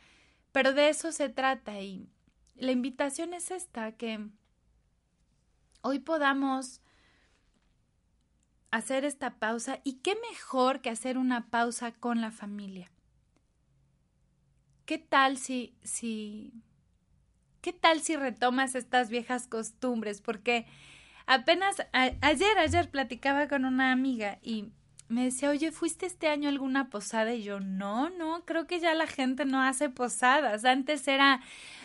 Pero 0.53 0.73
de 0.73 0.89
eso 0.89 1.12
se 1.12 1.29
trata 1.29 1.81
y 1.81 2.09
la 2.55 2.73
invitación 2.73 3.35
es 3.35 3.51
esta, 3.51 3.93
que 3.93 4.29
hoy 5.83 5.99
podamos 5.99 6.81
hacer 8.71 9.05
esta 9.05 9.39
pausa 9.39 9.81
y 9.85 9.95
qué 10.01 10.17
mejor 10.31 10.81
que 10.81 10.91
hacer 10.91 11.19
una 11.19 11.51
pausa 11.51 11.93
con 11.93 12.21
la 12.21 12.31
familia. 12.31 12.91
¿Qué 14.87 14.99
tal 14.99 15.39
si, 15.39 15.77
si, 15.83 16.53
qué 17.61 17.73
tal 17.73 18.01
si 18.01 18.17
retomas 18.17 18.75
estas 18.75 19.11
viejas 19.11 19.47
costumbres? 19.47 20.21
Porque 20.21 20.67
apenas 21.27 21.77
ayer, 21.93 22.59
ayer 22.59 22.91
platicaba 22.91 23.47
con 23.47 23.65
una 23.65 23.93
amiga 23.93 24.39
y 24.43 24.73
me 25.09 25.25
decía, 25.25 25.51
oye, 25.51 25.73
¿fuiste 25.73 26.07
este 26.07 26.29
año 26.29 26.49
alguna 26.49 26.89
posada? 26.89 27.35
Y 27.35 27.43
yo, 27.43 27.61
no, 27.61 28.11
no, 28.11 28.45
creo 28.45 28.67
que 28.67 28.81
ya 28.81 28.95
la 28.95 29.07
gente 29.07 29.45
no 29.45 29.63
hace 29.63 29.91
posadas. 29.91 30.65
Antes 30.65 31.07
era 31.07 31.41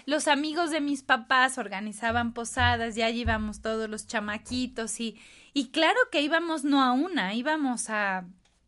los 0.06 0.28
amigos 0.28 0.72
de 0.72 0.80
mis 0.80 1.04
papás 1.04 1.58
organizaban 1.58 2.34
posadas 2.34 2.96
y 2.96 3.02
allí 3.02 3.22
íbamos 3.22 3.62
todos 3.62 3.90
los 3.90 4.08
chamaquitos 4.08 5.00
y, 5.00 5.20
y 5.54 5.70
claro 5.70 6.00
que 6.12 6.22
íbamos 6.22 6.64
no 6.64 6.82
a 6.82 6.94
una, 6.94 7.34
íbamos 7.34 7.90
a, 7.90 8.26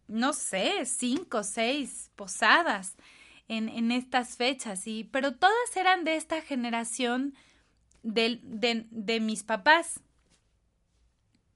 no 0.07 0.33
sé, 0.33 0.85
cinco, 0.85 1.43
seis 1.43 2.11
posadas. 2.15 2.95
en, 3.47 3.91
estas 3.91 4.35
fechas, 4.37 4.85
y, 4.85 5.05
pero 5.05 5.33
todas 5.35 5.75
eran 5.75 6.03
de 6.03 6.15
esta 6.17 6.41
generación 6.41 7.33
de, 8.03 8.39
de 8.43 9.19
mis 9.19 9.43
papás. 9.43 10.01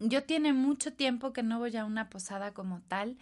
Yo 0.06 0.24
tiene 0.24 0.52
mucho 0.52 0.92
tiempo 0.92 1.32
que 1.32 1.44
no 1.44 1.60
voy 1.60 1.78
a 1.78 1.86
una 1.86 2.10
posada 2.10 2.54
como 2.54 2.82
tal. 2.82 3.18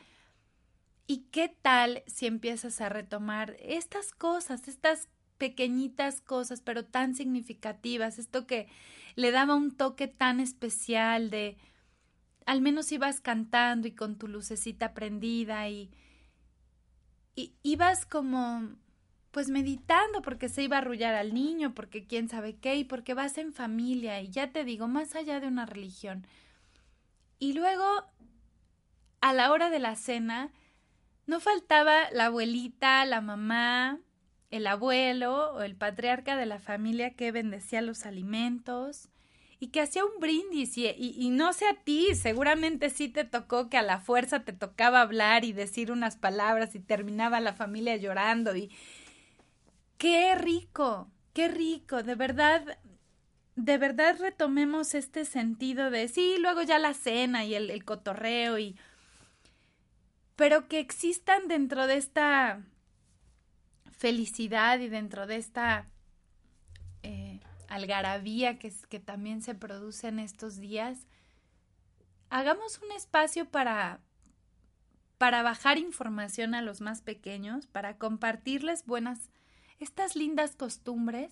¿Y 1.06 1.26
qué 1.32 1.56
tal 1.62 2.04
si 2.08 2.26
empiezas 2.26 2.82
a 2.82 2.90
retomar 2.90 3.56
estas 3.60 4.12
cosas, 4.14 4.68
estas 4.68 5.08
pequeñitas 5.38 6.22
cosas, 6.22 6.62
pero 6.62 6.84
tan 6.84 7.14
significativas, 7.14 8.18
esto 8.18 8.48
que 8.48 8.68
le 9.16 9.30
daba 9.30 9.56
un 9.56 9.72
toque 9.72 10.08
tan 10.08 10.40
especial 10.40 11.30
de 11.30 11.58
al 12.48 12.62
menos 12.62 12.92
ibas 12.92 13.22
cantando 13.22 13.88
y 13.88 13.92
con 13.92 14.18
tu 14.18 14.28
lucecita 14.28 14.96
prendida 14.96 15.70
y, 15.70 15.92
y 17.36 17.54
ibas 17.62 18.08
como 18.08 18.76
pues 19.30 19.50
meditando 19.50 20.24
porque 20.24 20.50
se 20.50 20.64
iba 20.64 20.78
a 20.78 20.80
arrullar 20.80 21.14
al 21.14 21.34
niño, 21.34 21.76
porque 21.76 22.06
quién 22.06 22.28
sabe 22.28 22.58
qué, 22.58 22.76
y 22.76 22.84
porque 22.84 23.14
vas 23.14 23.38
en 23.38 23.54
familia, 23.54 24.20
y 24.22 24.30
ya 24.30 24.52
te 24.52 24.66
digo, 24.66 24.88
más 24.88 25.16
allá 25.16 25.40
de 25.40 25.48
una 25.48 25.66
religión. 25.66 26.26
Y 27.42 27.54
luego, 27.54 28.06
a 29.20 29.34
la 29.34 29.52
hora 29.52 29.72
de 29.72 29.80
la 29.80 29.96
cena, 29.96 30.52
no 31.26 31.40
faltaba 31.40 32.12
la 32.12 32.26
abuelita, 32.26 33.04
la 33.06 33.20
mamá, 33.20 34.00
el 34.52 34.68
abuelo 34.68 35.54
o 35.54 35.64
el 35.64 35.76
patriarca 35.76 36.36
de 36.36 36.46
la 36.46 36.60
familia 36.60 37.16
que 37.16 37.32
bendecía 37.32 37.82
los 37.82 38.06
alimentos 38.06 39.10
y 39.60 39.70
que 39.70 39.82
hacía 39.82 40.06
un 40.06 40.20
brindis. 40.20 40.78
Y, 40.78 41.30
no 41.32 41.52
sé 41.54 41.66
a 41.68 41.84
ti, 41.84 42.14
seguramente 42.14 42.92
sí 42.92 43.10
te 43.10 43.24
tocó 43.24 43.72
que 43.72 43.78
a 43.78 43.82
la 43.82 44.00
fuerza 44.00 44.46
te 44.46 44.54
tocaba 44.54 45.02
hablar 45.02 45.44
y 45.44 45.52
decir 45.52 45.92
unas 45.92 46.18
palabras 46.18 46.76
y 46.76 46.80
terminaba 46.80 47.40
la 47.40 47.54
familia 47.54 47.96
llorando 47.96 48.56
y 48.56 48.70
qué 49.98 50.36
rico, 50.36 51.10
qué 51.34 51.48
rico, 51.48 52.04
de 52.04 52.14
verdad, 52.14 52.78
de 53.64 53.78
verdad 53.78 54.18
retomemos 54.20 54.96
este 54.96 55.24
sentido 55.24 55.92
de 55.92 56.08
sí, 56.08 56.38
luego 56.40 56.64
ya 56.64 56.80
la 56.80 56.96
cena 56.96 57.46
y 57.46 57.54
el, 57.54 57.86
cotorreo 57.86 58.58
y 58.58 58.76
pero 60.36 60.68
que 60.68 60.80
existan 60.80 61.48
dentro 61.48 61.86
de 61.86 61.98
esta 61.98 62.64
felicidad 63.92 64.80
y 64.80 64.90
dentro 64.90 65.28
de 65.28 65.36
esta 65.36 65.86
eh, 67.04 67.40
algarabía 67.68 68.58
que, 68.58 68.74
que 68.90 69.00
también 69.00 69.44
se 69.44 69.54
produce 69.54 70.08
en 70.08 70.18
estos 70.18 70.60
días, 70.60 71.06
hagamos 72.32 72.80
un 72.80 72.92
espacio 72.94 73.46
para, 73.46 74.00
para 75.20 75.44
bajar 75.44 75.78
información 75.78 76.56
a 76.56 76.64
los 76.64 76.82
más 76.82 77.04
pequeños, 77.04 77.68
para 77.68 77.98
compartirles 77.98 78.88
buenas, 78.88 79.30
estas 79.80 80.16
lindas 80.16 80.56
costumbres. 80.56 81.32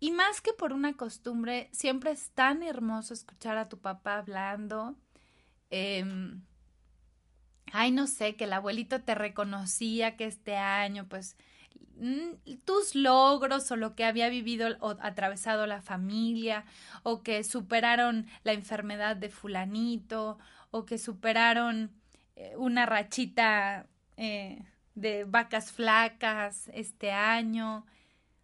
Y 0.00 0.12
más 0.12 0.40
que 0.40 0.54
por 0.54 0.72
una 0.72 0.94
costumbre, 0.94 1.68
siempre 1.72 2.10
es 2.10 2.30
tan 2.30 2.62
hermoso 2.62 3.12
escuchar 3.12 3.58
a 3.58 3.68
tu 3.68 3.78
papá 3.78 4.16
hablando. 4.16 4.96
Em, 5.68 6.42
ay, 7.72 7.90
no 7.92 8.06
sé, 8.06 8.34
que 8.34 8.44
el 8.44 8.54
abuelito 8.54 9.02
te 9.02 9.14
reconocía 9.14 10.16
que 10.16 10.24
este 10.24 10.56
año, 10.56 11.06
pues, 11.06 11.36
mm, 11.96 12.54
tus 12.64 12.94
logros 12.94 13.70
o 13.70 13.76
lo 13.76 13.94
que 13.94 14.04
había 14.06 14.30
vivido 14.30 14.68
o 14.80 14.96
atravesado 15.00 15.66
la 15.66 15.82
familia, 15.82 16.64
o 17.02 17.22
que 17.22 17.44
superaron 17.44 18.26
la 18.42 18.52
enfermedad 18.54 19.16
de 19.16 19.28
fulanito, 19.28 20.38
o 20.70 20.86
que 20.86 20.98
superaron 20.98 21.90
eh, 22.36 22.54
una 22.56 22.86
rachita 22.86 23.86
eh, 24.16 24.64
de 24.94 25.24
vacas 25.24 25.72
flacas 25.72 26.70
este 26.72 27.12
año. 27.12 27.84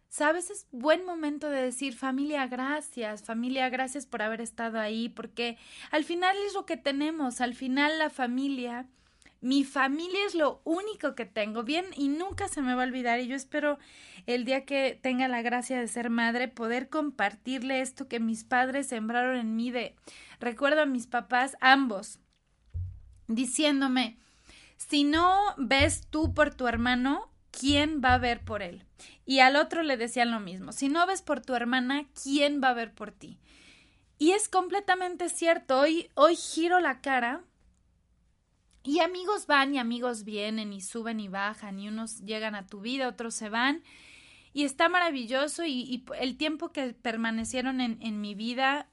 Sabes, 0.09 0.49
es 0.49 0.67
buen 0.71 1.05
momento 1.05 1.49
de 1.49 1.61
decir 1.61 1.95
familia, 1.95 2.47
gracias, 2.47 3.23
familia, 3.23 3.69
gracias 3.69 4.05
por 4.05 4.21
haber 4.21 4.41
estado 4.41 4.79
ahí, 4.79 5.09
porque 5.09 5.57
al 5.91 6.03
final 6.03 6.35
es 6.45 6.53
lo 6.53 6.65
que 6.65 6.77
tenemos, 6.77 7.41
al 7.41 7.53
final 7.53 7.99
la 7.99 8.09
familia 8.09 8.87
mi 9.39 9.63
familia 9.63 10.19
es 10.25 10.33
lo 10.33 10.61
único 10.63 11.13
que 11.13 11.25
tengo, 11.25 11.63
bien, 11.63 11.85
y 11.95 12.09
nunca 12.09 12.47
se 12.47 12.61
me 12.61 12.73
va 12.73 12.83
a 12.83 12.87
olvidar. 12.87 13.19
Y 13.19 13.27
yo 13.27 13.35
espero 13.35 13.77
el 14.25 14.45
día 14.45 14.65
que 14.65 14.99
tenga 15.01 15.27
la 15.27 15.41
gracia 15.41 15.79
de 15.79 15.87
ser 15.87 16.09
madre, 16.09 16.47
poder 16.47 16.89
compartirle 16.89 17.81
esto 17.81 18.07
que 18.07 18.19
mis 18.19 18.43
padres 18.43 18.87
sembraron 18.87 19.37
en 19.37 19.55
mí 19.55 19.71
de, 19.71 19.95
recuerdo 20.39 20.81
a 20.81 20.85
mis 20.85 21.07
papás, 21.07 21.55
ambos, 21.61 22.19
diciéndome, 23.27 24.17
si 24.75 25.03
no 25.03 25.37
ves 25.57 26.07
tú 26.09 26.33
por 26.33 26.53
tu 26.53 26.67
hermano, 26.67 27.31
¿quién 27.57 28.01
va 28.03 28.13
a 28.13 28.19
ver 28.19 28.41
por 28.41 28.61
él? 28.61 28.83
Y 29.25 29.39
al 29.39 29.55
otro 29.55 29.83
le 29.83 29.97
decían 29.97 30.31
lo 30.31 30.39
mismo, 30.39 30.71
si 30.71 30.89
no 30.89 31.05
ves 31.07 31.21
por 31.21 31.41
tu 31.41 31.55
hermana, 31.55 32.07
¿quién 32.21 32.61
va 32.61 32.69
a 32.69 32.73
ver 32.73 32.93
por 32.93 33.11
ti? 33.11 33.39
Y 34.19 34.31
es 34.31 34.49
completamente 34.49 35.29
cierto, 35.29 35.79
hoy, 35.79 36.09
hoy 36.15 36.35
giro 36.35 36.79
la 36.79 37.01
cara 37.01 37.43
y 38.83 39.01
amigos 39.01 39.47
van 39.47 39.75
y 39.75 39.79
amigos 39.79 40.23
vienen 40.23 40.73
y 40.73 40.81
suben 40.81 41.19
y 41.19 41.27
bajan 41.27 41.79
y 41.79 41.87
unos 41.87 42.21
llegan 42.21 42.55
a 42.55 42.67
tu 42.67 42.81
vida, 42.81 43.07
otros 43.09 43.35
se 43.35 43.49
van. 43.49 43.83
Y 44.53 44.63
está 44.63 44.89
maravilloso 44.89 45.65
y, 45.65 46.03
el 46.19 46.37
tiempo 46.37 46.71
que 46.71 46.93
permanecieron 46.93 47.79
en, 47.81 48.21
mi 48.21 48.33
vida 48.33 48.89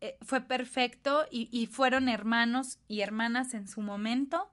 eh, 0.00 0.16
fue 0.22 0.40
perfecto 0.40 1.26
y, 1.30 1.48
y 1.50 1.66
fueron 1.66 2.08
hermanos 2.08 2.78
y 2.88 3.00
hermanas 3.00 3.52
en 3.54 3.68
su 3.68 3.82
momento. 3.82 4.50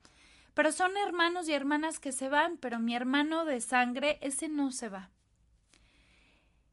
Pero 0.59 0.73
son 0.73 0.97
hermanos 0.97 1.47
y 1.47 1.53
hermanas 1.53 2.01
que 2.01 2.11
se 2.11 2.27
van, 2.27 2.57
pero 2.57 2.79
mi 2.79 2.93
hermano 2.93 3.45
de 3.45 3.61
sangre, 3.61 4.19
ese 4.19 4.49
no 4.49 4.73
se 4.73 4.89
va. 4.89 5.09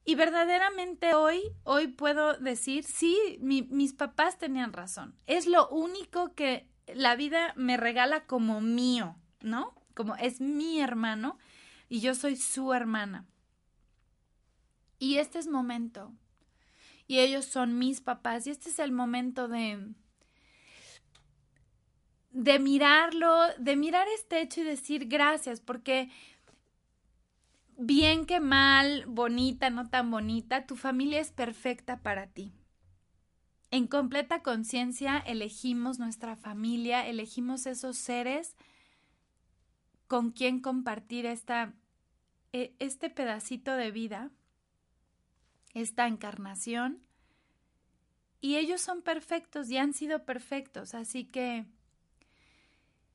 Y 0.05 0.17
verdaderamente 0.17 1.15
hoy, 1.15 1.41
hoy 1.63 1.87
puedo 1.87 2.35
decir, 2.35 2.83
sí, 2.83 3.39
mis 3.41 3.93
papás 3.93 4.39
tenían 4.39 4.73
razón. 4.73 5.15
Es 5.29 5.47
lo 5.47 5.69
único 5.69 6.35
que 6.35 6.69
la 6.93 7.15
vida 7.15 7.53
me 7.55 7.77
regala 7.77 8.27
como 8.27 8.61
mío, 8.61 9.15
¿no? 9.41 9.73
Como 9.95 10.17
es 10.17 10.41
mi 10.41 10.81
hermano 10.81 11.39
y 11.89 12.01
yo 12.01 12.17
soy 12.17 12.35
su 12.35 12.73
hermana. 12.73 13.25
Y 14.99 15.19
este 15.19 15.39
es 15.39 15.47
momento. 15.47 16.13
Y 17.07 17.21
ellos 17.21 17.45
son 17.45 17.79
mis 17.79 18.01
papás 18.01 18.49
y 18.49 18.51
este 18.51 18.69
es 18.69 18.81
el 18.81 18.91
momento 18.91 19.47
de 19.47 19.95
de 22.37 22.59
mirarlo, 22.59 23.35
de 23.57 23.77
mirar 23.77 24.07
este 24.09 24.43
hecho 24.43 24.61
y 24.61 24.65
decir 24.65 25.07
gracias, 25.07 25.61
porque 25.61 26.11
bien 27.79 28.27
que 28.27 28.41
mal, 28.41 29.07
bonita, 29.07 29.71
no 29.71 29.89
tan 29.89 30.11
bonita, 30.11 30.67
tu 30.67 30.77
familia 30.77 31.19
es 31.19 31.31
perfecta 31.31 32.03
para 32.03 32.27
ti. 32.27 32.53
En 33.71 33.87
completa 33.87 34.43
conciencia 34.43 35.17
elegimos 35.17 35.99
nuestra 35.99 36.37
familia, 36.37 37.07
elegimos 37.07 37.65
esos 37.65 37.97
seres 37.97 38.55
con 40.07 40.31
quien 40.31 40.61
compartir 40.61 41.25
esta, 41.25 41.73
e, 42.53 42.75
este 42.81 43.09
pedacito 43.09 43.73
de 43.73 43.91
vida, 43.91 44.31
esta 45.73 46.07
encarnación. 46.07 47.01
Y 48.43 48.57
ellos 48.57 48.83
son 48.83 49.01
perfectos 49.01 49.71
y 49.71 49.79
han 49.79 49.95
sido 49.95 50.27
perfectos, 50.27 50.95
así 50.95 51.25
que 51.25 51.65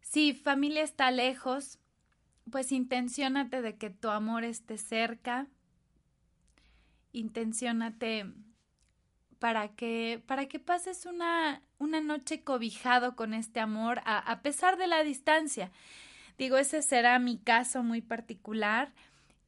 si 0.02 0.34
familia 0.34 0.84
está 0.84 1.12
lejos, 1.12 1.80
pues 2.50 2.72
intenciónate 2.72 3.62
de 3.62 3.78
que 3.78 3.90
tu 3.90 4.10
amor 4.10 4.44
esté 4.44 4.78
cerca, 4.78 5.48
intenciónate 7.14 8.26
para 9.40 9.70
que, 9.70 10.22
para 10.28 10.48
que 10.48 10.60
pases 10.60 11.06
una, 11.06 11.62
una 11.80 12.02
noche 12.02 12.44
cobijado 12.44 13.16
con 13.16 13.34
este 13.34 13.60
amor 13.60 14.02
a, 14.06 14.20
a 14.20 14.42
pesar 14.42 14.78
de 14.78 14.88
la 14.88 15.04
distancia. 15.04 15.72
Digo, 16.38 16.58
ese 16.58 16.82
será 16.82 17.20
mi 17.20 17.38
caso 17.38 17.84
muy 17.84 18.02
particular 18.02 18.92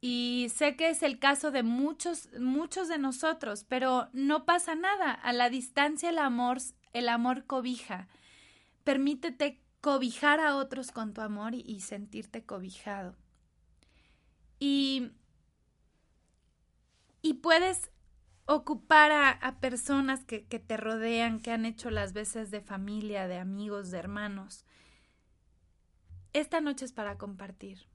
y 0.00 0.48
sé 0.54 0.76
que 0.76 0.90
es 0.90 1.02
el 1.02 1.18
caso 1.18 1.50
de 1.50 1.62
muchos, 1.62 2.28
muchos 2.38 2.88
de 2.88 2.98
nosotros, 2.98 3.64
pero 3.66 4.08
no 4.12 4.44
pasa 4.44 4.74
nada. 4.74 5.12
A 5.12 5.32
la 5.32 5.48
distancia 5.48 6.10
el 6.10 6.18
amor, 6.18 6.58
el 6.92 7.08
amor 7.08 7.46
cobija. 7.46 8.06
Permítete 8.84 9.62
cobijar 9.84 10.40
a 10.40 10.56
otros 10.56 10.92
con 10.92 11.12
tu 11.12 11.20
amor 11.20 11.54
y, 11.54 11.80
sentirte 11.80 12.42
cobijado. 12.42 13.14
Y, 14.58 15.12
y 17.20 17.34
puedes 17.34 17.90
ocupar 18.46 19.12
a, 19.12 19.60
personas 19.60 20.24
que, 20.24 20.46
que, 20.46 20.58
te 20.58 20.78
rodean, 20.78 21.38
que 21.38 21.52
han 21.52 21.66
hecho 21.66 21.90
las 21.90 22.14
veces 22.14 22.50
de 22.50 22.62
familia, 22.62 23.28
de 23.28 23.36
amigos, 23.36 23.90
de 23.90 23.98
hermanos. 23.98 24.64
Esta 26.32 26.62
noche 26.62 26.86
es 26.86 26.92
para 26.94 27.18
compartir. 27.18 27.86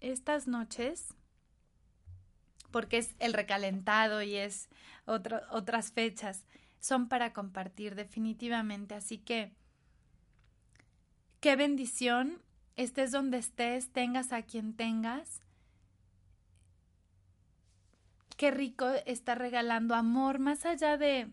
Estas 0.00 0.48
noches, 0.48 1.14
porque 2.70 2.98
es 2.98 3.14
el 3.20 3.32
recalentado 3.32 4.20
y 4.20 4.36
es 4.36 4.68
otras 5.06 5.92
fechas, 5.92 6.44
son 6.78 7.08
para 7.08 7.32
compartir 7.32 7.94
definitivamente. 7.94 8.94
Así 8.94 9.16
que, 9.16 9.56
qué 11.40 11.56
bendición, 11.56 12.42
estés 12.76 13.12
donde 13.12 13.38
estés, 13.38 13.90
tengas 13.92 14.32
a 14.32 14.42
quien 14.42 14.74
tengas, 14.74 15.42
qué 18.36 18.50
rico 18.50 18.88
está 19.06 19.34
regalando 19.34 19.94
amor 19.94 20.38
más 20.38 20.64
allá 20.64 20.96
de... 20.96 21.28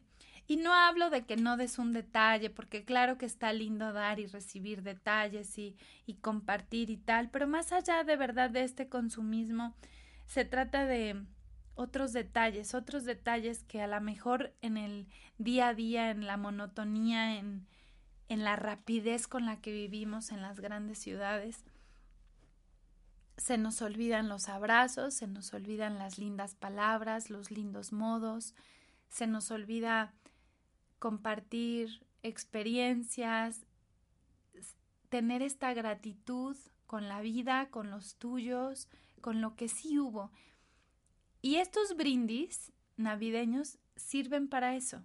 Y 0.48 0.58
no 0.58 0.74
hablo 0.74 1.10
de 1.10 1.26
que 1.26 1.38
no 1.38 1.58
des 1.58 1.80
un 1.80 1.92
detalle, 1.92 2.52
porque 2.52 2.86
claro 2.86 3.18
que 3.18 3.26
está 3.26 3.52
lindo 3.52 3.94
dar 3.94 4.20
y 4.20 4.28
recibir 4.28 4.84
detalles 4.84 5.58
y, 5.58 5.76
y 6.06 6.16
compartir 6.16 6.92
y 6.92 6.98
tal, 6.98 7.32
pero 7.32 7.48
más 7.48 7.72
allá 7.72 8.04
de 8.04 8.16
verdad 8.16 8.52
de 8.52 8.64
este 8.64 8.88
consumismo, 8.88 9.76
se 10.28 10.46
trata 10.46 10.86
de 10.86 11.24
otros 11.74 12.14
detalles, 12.14 12.76
otros 12.76 13.06
detalles 13.06 13.64
que 13.64 13.82
a 13.82 13.88
lo 13.88 14.00
mejor 14.02 14.54
en 14.62 14.78
el 14.78 15.08
día 15.40 15.70
a 15.70 15.74
día, 15.74 16.12
en 16.12 16.28
la 16.28 16.38
monotonía, 16.38 17.38
en, 17.38 17.66
en 18.30 18.44
la 18.44 18.56
rapidez 18.56 19.28
con 19.28 19.46
la 19.46 19.62
que 19.62 19.72
vivimos 19.72 20.32
en 20.32 20.42
las 20.42 20.60
grandes 20.60 21.00
ciudades, 21.00 21.64
se 23.38 23.58
nos 23.58 23.82
olvidan 23.82 24.30
los 24.30 24.48
abrazos, 24.48 25.14
se 25.14 25.28
nos 25.28 25.54
olvidan 25.54 25.98
las 25.98 26.18
lindas 26.18 26.56
palabras, 26.56 27.30
los 27.30 27.52
lindos 27.52 27.92
modos, 27.92 28.56
se 29.10 29.28
nos 29.28 29.52
olvida 29.52 30.14
compartir 31.00 32.06
experiencias, 32.24 33.66
tener 35.10 35.42
esta 35.42 35.74
gratitud 35.74 36.58
con 36.88 37.08
la 37.08 37.22
vida, 37.22 37.70
con 37.70 37.92
los 37.92 38.16
tuyos, 38.16 38.88
con 39.22 39.42
lo 39.42 39.56
que 39.56 39.68
sí 39.68 40.00
hubo. 40.00 40.32
Y 41.42 41.56
estos 41.58 41.96
brindis 41.96 42.72
navideños 42.98 43.78
sirven 43.96 44.48
para 44.48 44.76
eso. 44.76 45.04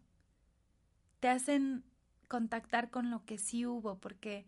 Te 1.20 1.28
hacen 1.28 1.84
contactar 2.30 2.90
con 2.90 3.10
lo 3.10 3.24
que 3.26 3.38
sí 3.38 3.66
hubo, 3.66 3.98
porque 3.98 4.46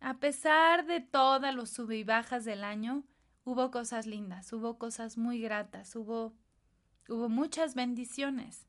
a 0.00 0.14
pesar 0.18 0.86
de 0.86 1.00
todas 1.00 1.52
los 1.52 1.70
sub 1.70 1.90
y 1.90 2.04
bajas 2.04 2.44
del 2.44 2.62
año, 2.62 3.02
hubo 3.44 3.72
cosas 3.72 4.06
lindas, 4.06 4.52
hubo 4.52 4.78
cosas 4.78 5.18
muy 5.18 5.40
gratas, 5.40 5.96
hubo, 5.96 6.32
hubo 7.08 7.28
muchas 7.28 7.74
bendiciones. 7.74 8.64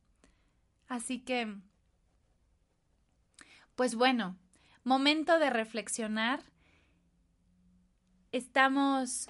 Así 0.88 1.20
que, 1.20 1.56
pues 3.76 3.93
bueno, 3.93 4.36
momento 4.84 5.38
de 5.38 5.52
reflexionar. 5.52 6.41
Estamos 8.32 9.30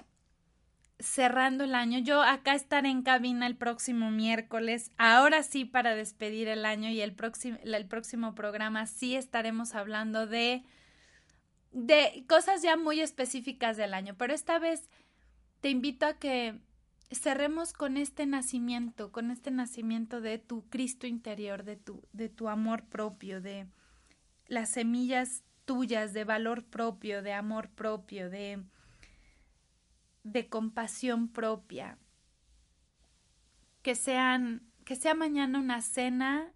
cerrando 0.98 1.64
el 1.64 1.74
año. 1.74 1.98
Yo 1.98 2.22
acá 2.22 2.54
estaré 2.54 2.90
en 2.90 3.02
cabina 3.02 3.46
el 3.46 3.56
próximo 3.56 4.10
miércoles, 4.10 4.90
ahora 4.98 5.42
sí 5.42 5.64
para 5.64 5.94
despedir 5.94 6.48
el 6.48 6.64
año 6.64 6.90
y 6.90 7.00
el 7.00 7.12
próximo, 7.12 7.58
el 7.62 7.86
próximo 7.86 8.34
programa 8.34 8.86
sí 8.86 9.14
estaremos 9.14 9.74
hablando 9.74 10.26
de, 10.26 10.64
de 11.72 12.24
cosas 12.28 12.62
ya 12.62 12.76
muy 12.76 13.00
específicas 13.00 13.76
del 13.76 13.94
año, 13.94 14.14
pero 14.18 14.34
esta 14.34 14.58
vez 14.58 14.88
te 15.60 15.70
invito 15.70 16.06
a 16.06 16.14
que 16.14 16.58
cerremos 17.10 17.72
con 17.72 17.96
este 17.96 18.26
nacimiento, 18.26 19.12
con 19.12 19.30
este 19.30 19.50
nacimiento 19.50 20.20
de 20.20 20.38
tu 20.38 20.68
Cristo 20.68 21.06
interior, 21.06 21.64
de 21.64 21.76
tu, 21.76 22.02
de 22.12 22.28
tu 22.28 22.48
amor 22.48 22.84
propio, 22.84 23.40
de 23.40 23.66
las 24.46 24.70
semillas 24.70 25.42
tuyas 25.64 26.12
de 26.12 26.24
valor 26.24 26.64
propio, 26.64 27.22
de 27.22 27.32
amor 27.32 27.70
propio, 27.70 28.30
de, 28.30 28.62
de 30.24 30.48
compasión 30.48 31.28
propia. 31.28 31.98
Que 33.82 33.94
sean, 33.94 34.70
que 34.84 34.96
sea 34.96 35.14
mañana 35.14 35.58
una 35.58 35.80
cena 35.82 36.52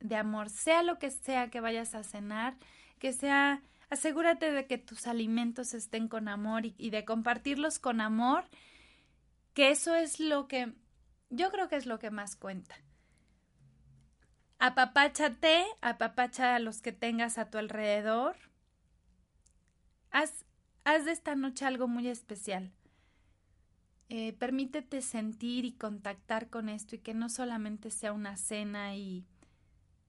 de 0.00 0.16
amor, 0.16 0.50
sea 0.50 0.82
lo 0.82 0.98
que 0.98 1.10
sea 1.10 1.50
que 1.50 1.60
vayas 1.60 1.94
a 1.94 2.02
cenar, 2.02 2.56
que 2.98 3.12
sea 3.12 3.62
Asegúrate 3.90 4.52
de 4.52 4.68
que 4.68 4.78
tus 4.78 5.08
alimentos 5.08 5.74
estén 5.74 6.06
con 6.06 6.28
amor 6.28 6.62
y, 6.64 6.90
de 6.90 7.04
compartirlos 7.04 7.80
con 7.80 8.00
amor, 8.00 8.44
que 9.52 9.70
eso 9.70 9.96
es 9.96 10.20
lo 10.20 10.46
que 10.46 10.72
yo 11.28 11.50
creo 11.50 11.68
que 11.68 11.74
es 11.74 11.86
lo 11.86 11.98
que 11.98 12.10
más 12.10 12.36
cuenta. 12.36 12.76
Apapáchate, 14.60 15.64
apapacha 15.80 16.54
a 16.54 16.60
los 16.60 16.80
que 16.80 16.92
tengas 16.92 17.36
a 17.36 17.50
tu 17.50 17.58
alrededor. 17.58 18.36
Haz, 20.12 20.44
haz 20.84 21.04
de 21.04 21.10
esta 21.10 21.34
noche 21.34 21.64
algo 21.64 21.88
muy 21.88 22.06
especial. 22.06 22.70
Eh, 24.12 24.32
permítete 24.32 25.02
sentir 25.02 25.64
y 25.64 25.70
contactar 25.70 26.50
con 26.50 26.68
esto 26.68 26.96
y 26.96 26.98
que 26.98 27.14
no 27.14 27.28
solamente 27.28 27.92
sea 27.92 28.12
una 28.12 28.36
cena 28.36 28.96
y, 28.96 29.24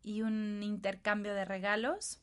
y 0.02 0.24
un 0.24 0.64
intercambio 0.64 1.36
de 1.36 1.46
regalos, 1.46 2.20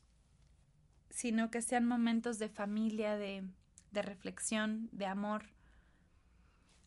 sino 1.09 1.49
que 1.49 1.61
sean 1.61 1.85
momentos 1.85 2.37
de 2.37 2.49
familia, 2.49 3.15
de, 3.15 3.45
de 3.91 4.01
reflexión, 4.01 4.89
de 4.91 5.05
amor. 5.05 5.53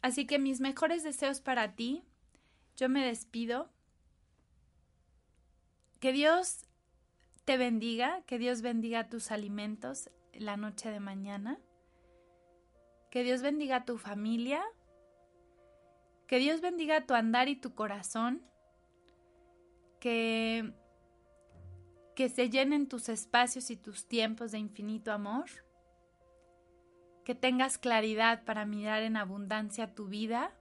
Así 0.03 0.27
que 0.27 0.39
mis 0.39 0.61
mejores 0.61 1.03
deseos 1.03 1.41
para 1.41 1.75
ti. 1.75 2.05
Yo 2.77 2.91
me 2.91 3.03
despido. 3.03 3.71
Que 6.01 6.13
Dios 6.13 6.67
te 7.47 7.57
bendiga, 7.57 8.21
que 8.27 8.39
Dios 8.39 8.61
bendiga 8.61 9.09
tus 9.09 9.31
alimentos 9.31 10.11
la 10.35 10.59
noche 10.59 10.91
de 10.91 11.01
mañana. 11.01 11.59
Que 13.11 13.23
Dios 13.23 13.41
bendiga 13.41 13.87
tu 13.87 13.97
familia. 13.97 14.63
Que 16.27 16.39
Dios 16.39 16.61
bendiga 16.61 17.07
tu 17.07 17.15
andar 17.15 17.49
y 17.49 17.57
tu 17.57 17.75
corazón. 17.75 18.43
Que 20.01 20.73
que 22.15 22.29
se 22.29 22.51
llenen 22.51 22.89
tus 22.89 23.09
espacios 23.09 23.71
y 23.71 23.77
tus 23.77 24.07
tiempos 24.07 24.53
de 24.53 24.59
infinito 24.59 25.13
amor, 25.13 25.47
que 27.25 27.35
tengas 27.35 27.79
claridad 27.79 28.45
para 28.45 28.67
mirar 28.67 29.03
en 29.03 29.17
abundancia 29.17 29.95
tu 29.95 30.07
vida 30.09 30.53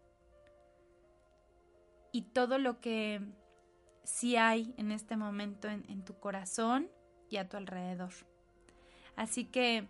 y 2.12 2.24
todo 2.24 2.58
lo 2.58 2.80
que 2.80 3.21
sí 4.04 4.36
hay 4.36 4.74
en 4.78 4.91
este 4.91 5.17
momento 5.17 5.67
en, 5.67 5.86
en 5.89 6.04
tu 6.04 6.19
corazón 6.19 6.89
y 7.30 7.38
a 7.38 7.50
tu 7.50 7.58
alrededor. 7.58 8.13
Así 9.15 9.45
que 9.45 9.88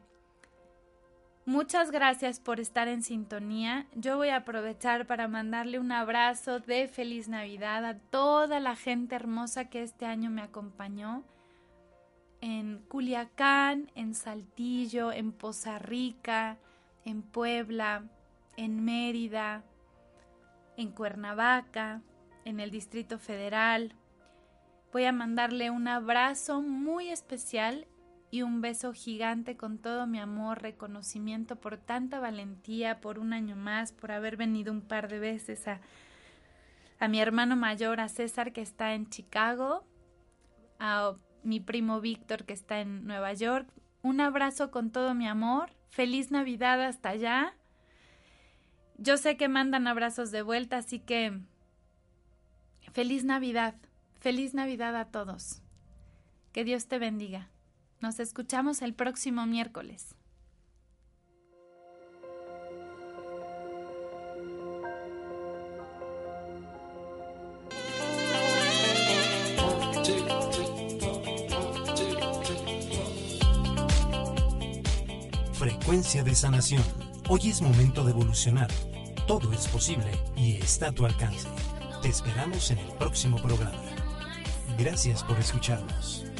muchas 1.45 1.91
gracias 1.91 2.39
por 2.39 2.59
estar 2.59 2.87
en 2.87 3.03
sintonía. 3.03 3.87
Yo 3.93 4.17
voy 4.17 4.29
a 4.29 4.37
aprovechar 4.37 5.07
para 5.07 5.27
mandarle 5.27 5.79
un 5.79 5.91
abrazo 5.91 6.59
de 6.59 6.87
feliz 6.87 7.27
Navidad 7.27 7.85
a 7.85 7.97
toda 7.97 8.59
la 8.59 8.75
gente 8.75 9.15
hermosa 9.15 9.69
que 9.69 9.83
este 9.83 10.05
año 10.05 10.29
me 10.29 10.41
acompañó 10.41 11.23
en 12.41 12.79
Culiacán, 12.87 13.91
en 13.95 14.15
Saltillo, 14.15 15.11
en 15.11 15.31
Poza 15.31 15.77
Rica, 15.77 16.57
en 17.05 17.21
Puebla, 17.21 18.03
en 18.57 18.83
Mérida, 18.83 19.63
en 20.77 20.91
Cuernavaca, 20.91 22.01
en 22.45 22.59
el 22.59 22.71
Distrito 22.71 23.19
Federal. 23.19 23.95
Voy 24.91 25.05
a 25.05 25.11
mandarle 25.11 25.69
un 25.69 25.87
abrazo 25.87 26.61
muy 26.61 27.09
especial 27.09 27.87
y 28.31 28.43
un 28.43 28.61
beso 28.61 28.93
gigante 28.93 29.57
con 29.57 29.77
todo 29.77 30.07
mi 30.07 30.17
amor, 30.17 30.61
reconocimiento 30.61 31.57
por 31.57 31.77
tanta 31.77 32.21
valentía, 32.21 33.01
por 33.01 33.19
un 33.19 33.33
año 33.33 33.57
más, 33.57 33.91
por 33.91 34.11
haber 34.13 34.37
venido 34.37 34.71
un 34.71 34.81
par 34.81 35.09
de 35.09 35.19
veces 35.19 35.67
a, 35.67 35.81
a 36.99 37.09
mi 37.09 37.19
hermano 37.19 37.57
mayor, 37.57 37.99
a 37.99 38.07
César, 38.07 38.53
que 38.53 38.61
está 38.61 38.93
en 38.93 39.09
Chicago, 39.09 39.85
a 40.79 41.15
mi 41.43 41.59
primo 41.59 41.99
Víctor 41.99 42.45
que 42.45 42.53
está 42.53 42.79
en 42.79 43.05
Nueva 43.05 43.33
York. 43.33 43.67
Un 44.01 44.21
abrazo 44.21 44.71
con 44.71 44.91
todo 44.91 45.13
mi 45.13 45.27
amor. 45.27 45.71
Feliz 45.89 46.31
Navidad 46.31 46.81
hasta 46.81 47.09
allá. 47.09 47.53
Yo 48.97 49.17
sé 49.17 49.35
que 49.35 49.49
mandan 49.49 49.87
abrazos 49.87 50.31
de 50.31 50.41
vuelta, 50.41 50.77
así 50.77 50.99
que 50.99 51.39
feliz 52.93 53.23
Navidad. 53.25 53.75
Feliz 54.19 54.53
Navidad 54.53 54.95
a 54.95 55.05
todos. 55.05 55.61
Que 56.53 56.63
Dios 56.63 56.87
te 56.87 56.99
bendiga. 56.99 57.49
Nos 58.01 58.19
escuchamos 58.19 58.81
el 58.81 58.93
próximo 58.93 59.45
miércoles. 59.45 60.15
de 76.01 76.35
sanación. 76.35 76.83
Hoy 77.29 77.49
es 77.49 77.61
momento 77.61 78.03
de 78.03 78.11
evolucionar. 78.11 78.67
Todo 79.27 79.53
es 79.53 79.67
posible 79.67 80.11
y 80.35 80.57
está 80.57 80.87
a 80.87 80.91
tu 80.91 81.05
alcance. 81.05 81.47
Te 82.01 82.09
esperamos 82.09 82.69
en 82.71 82.79
el 82.79 82.91
próximo 82.97 83.41
programa. 83.41 83.79
Gracias 84.77 85.23
por 85.23 85.37
escucharnos. 85.37 86.30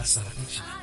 Hasta 0.00 0.22
la 0.22 0.79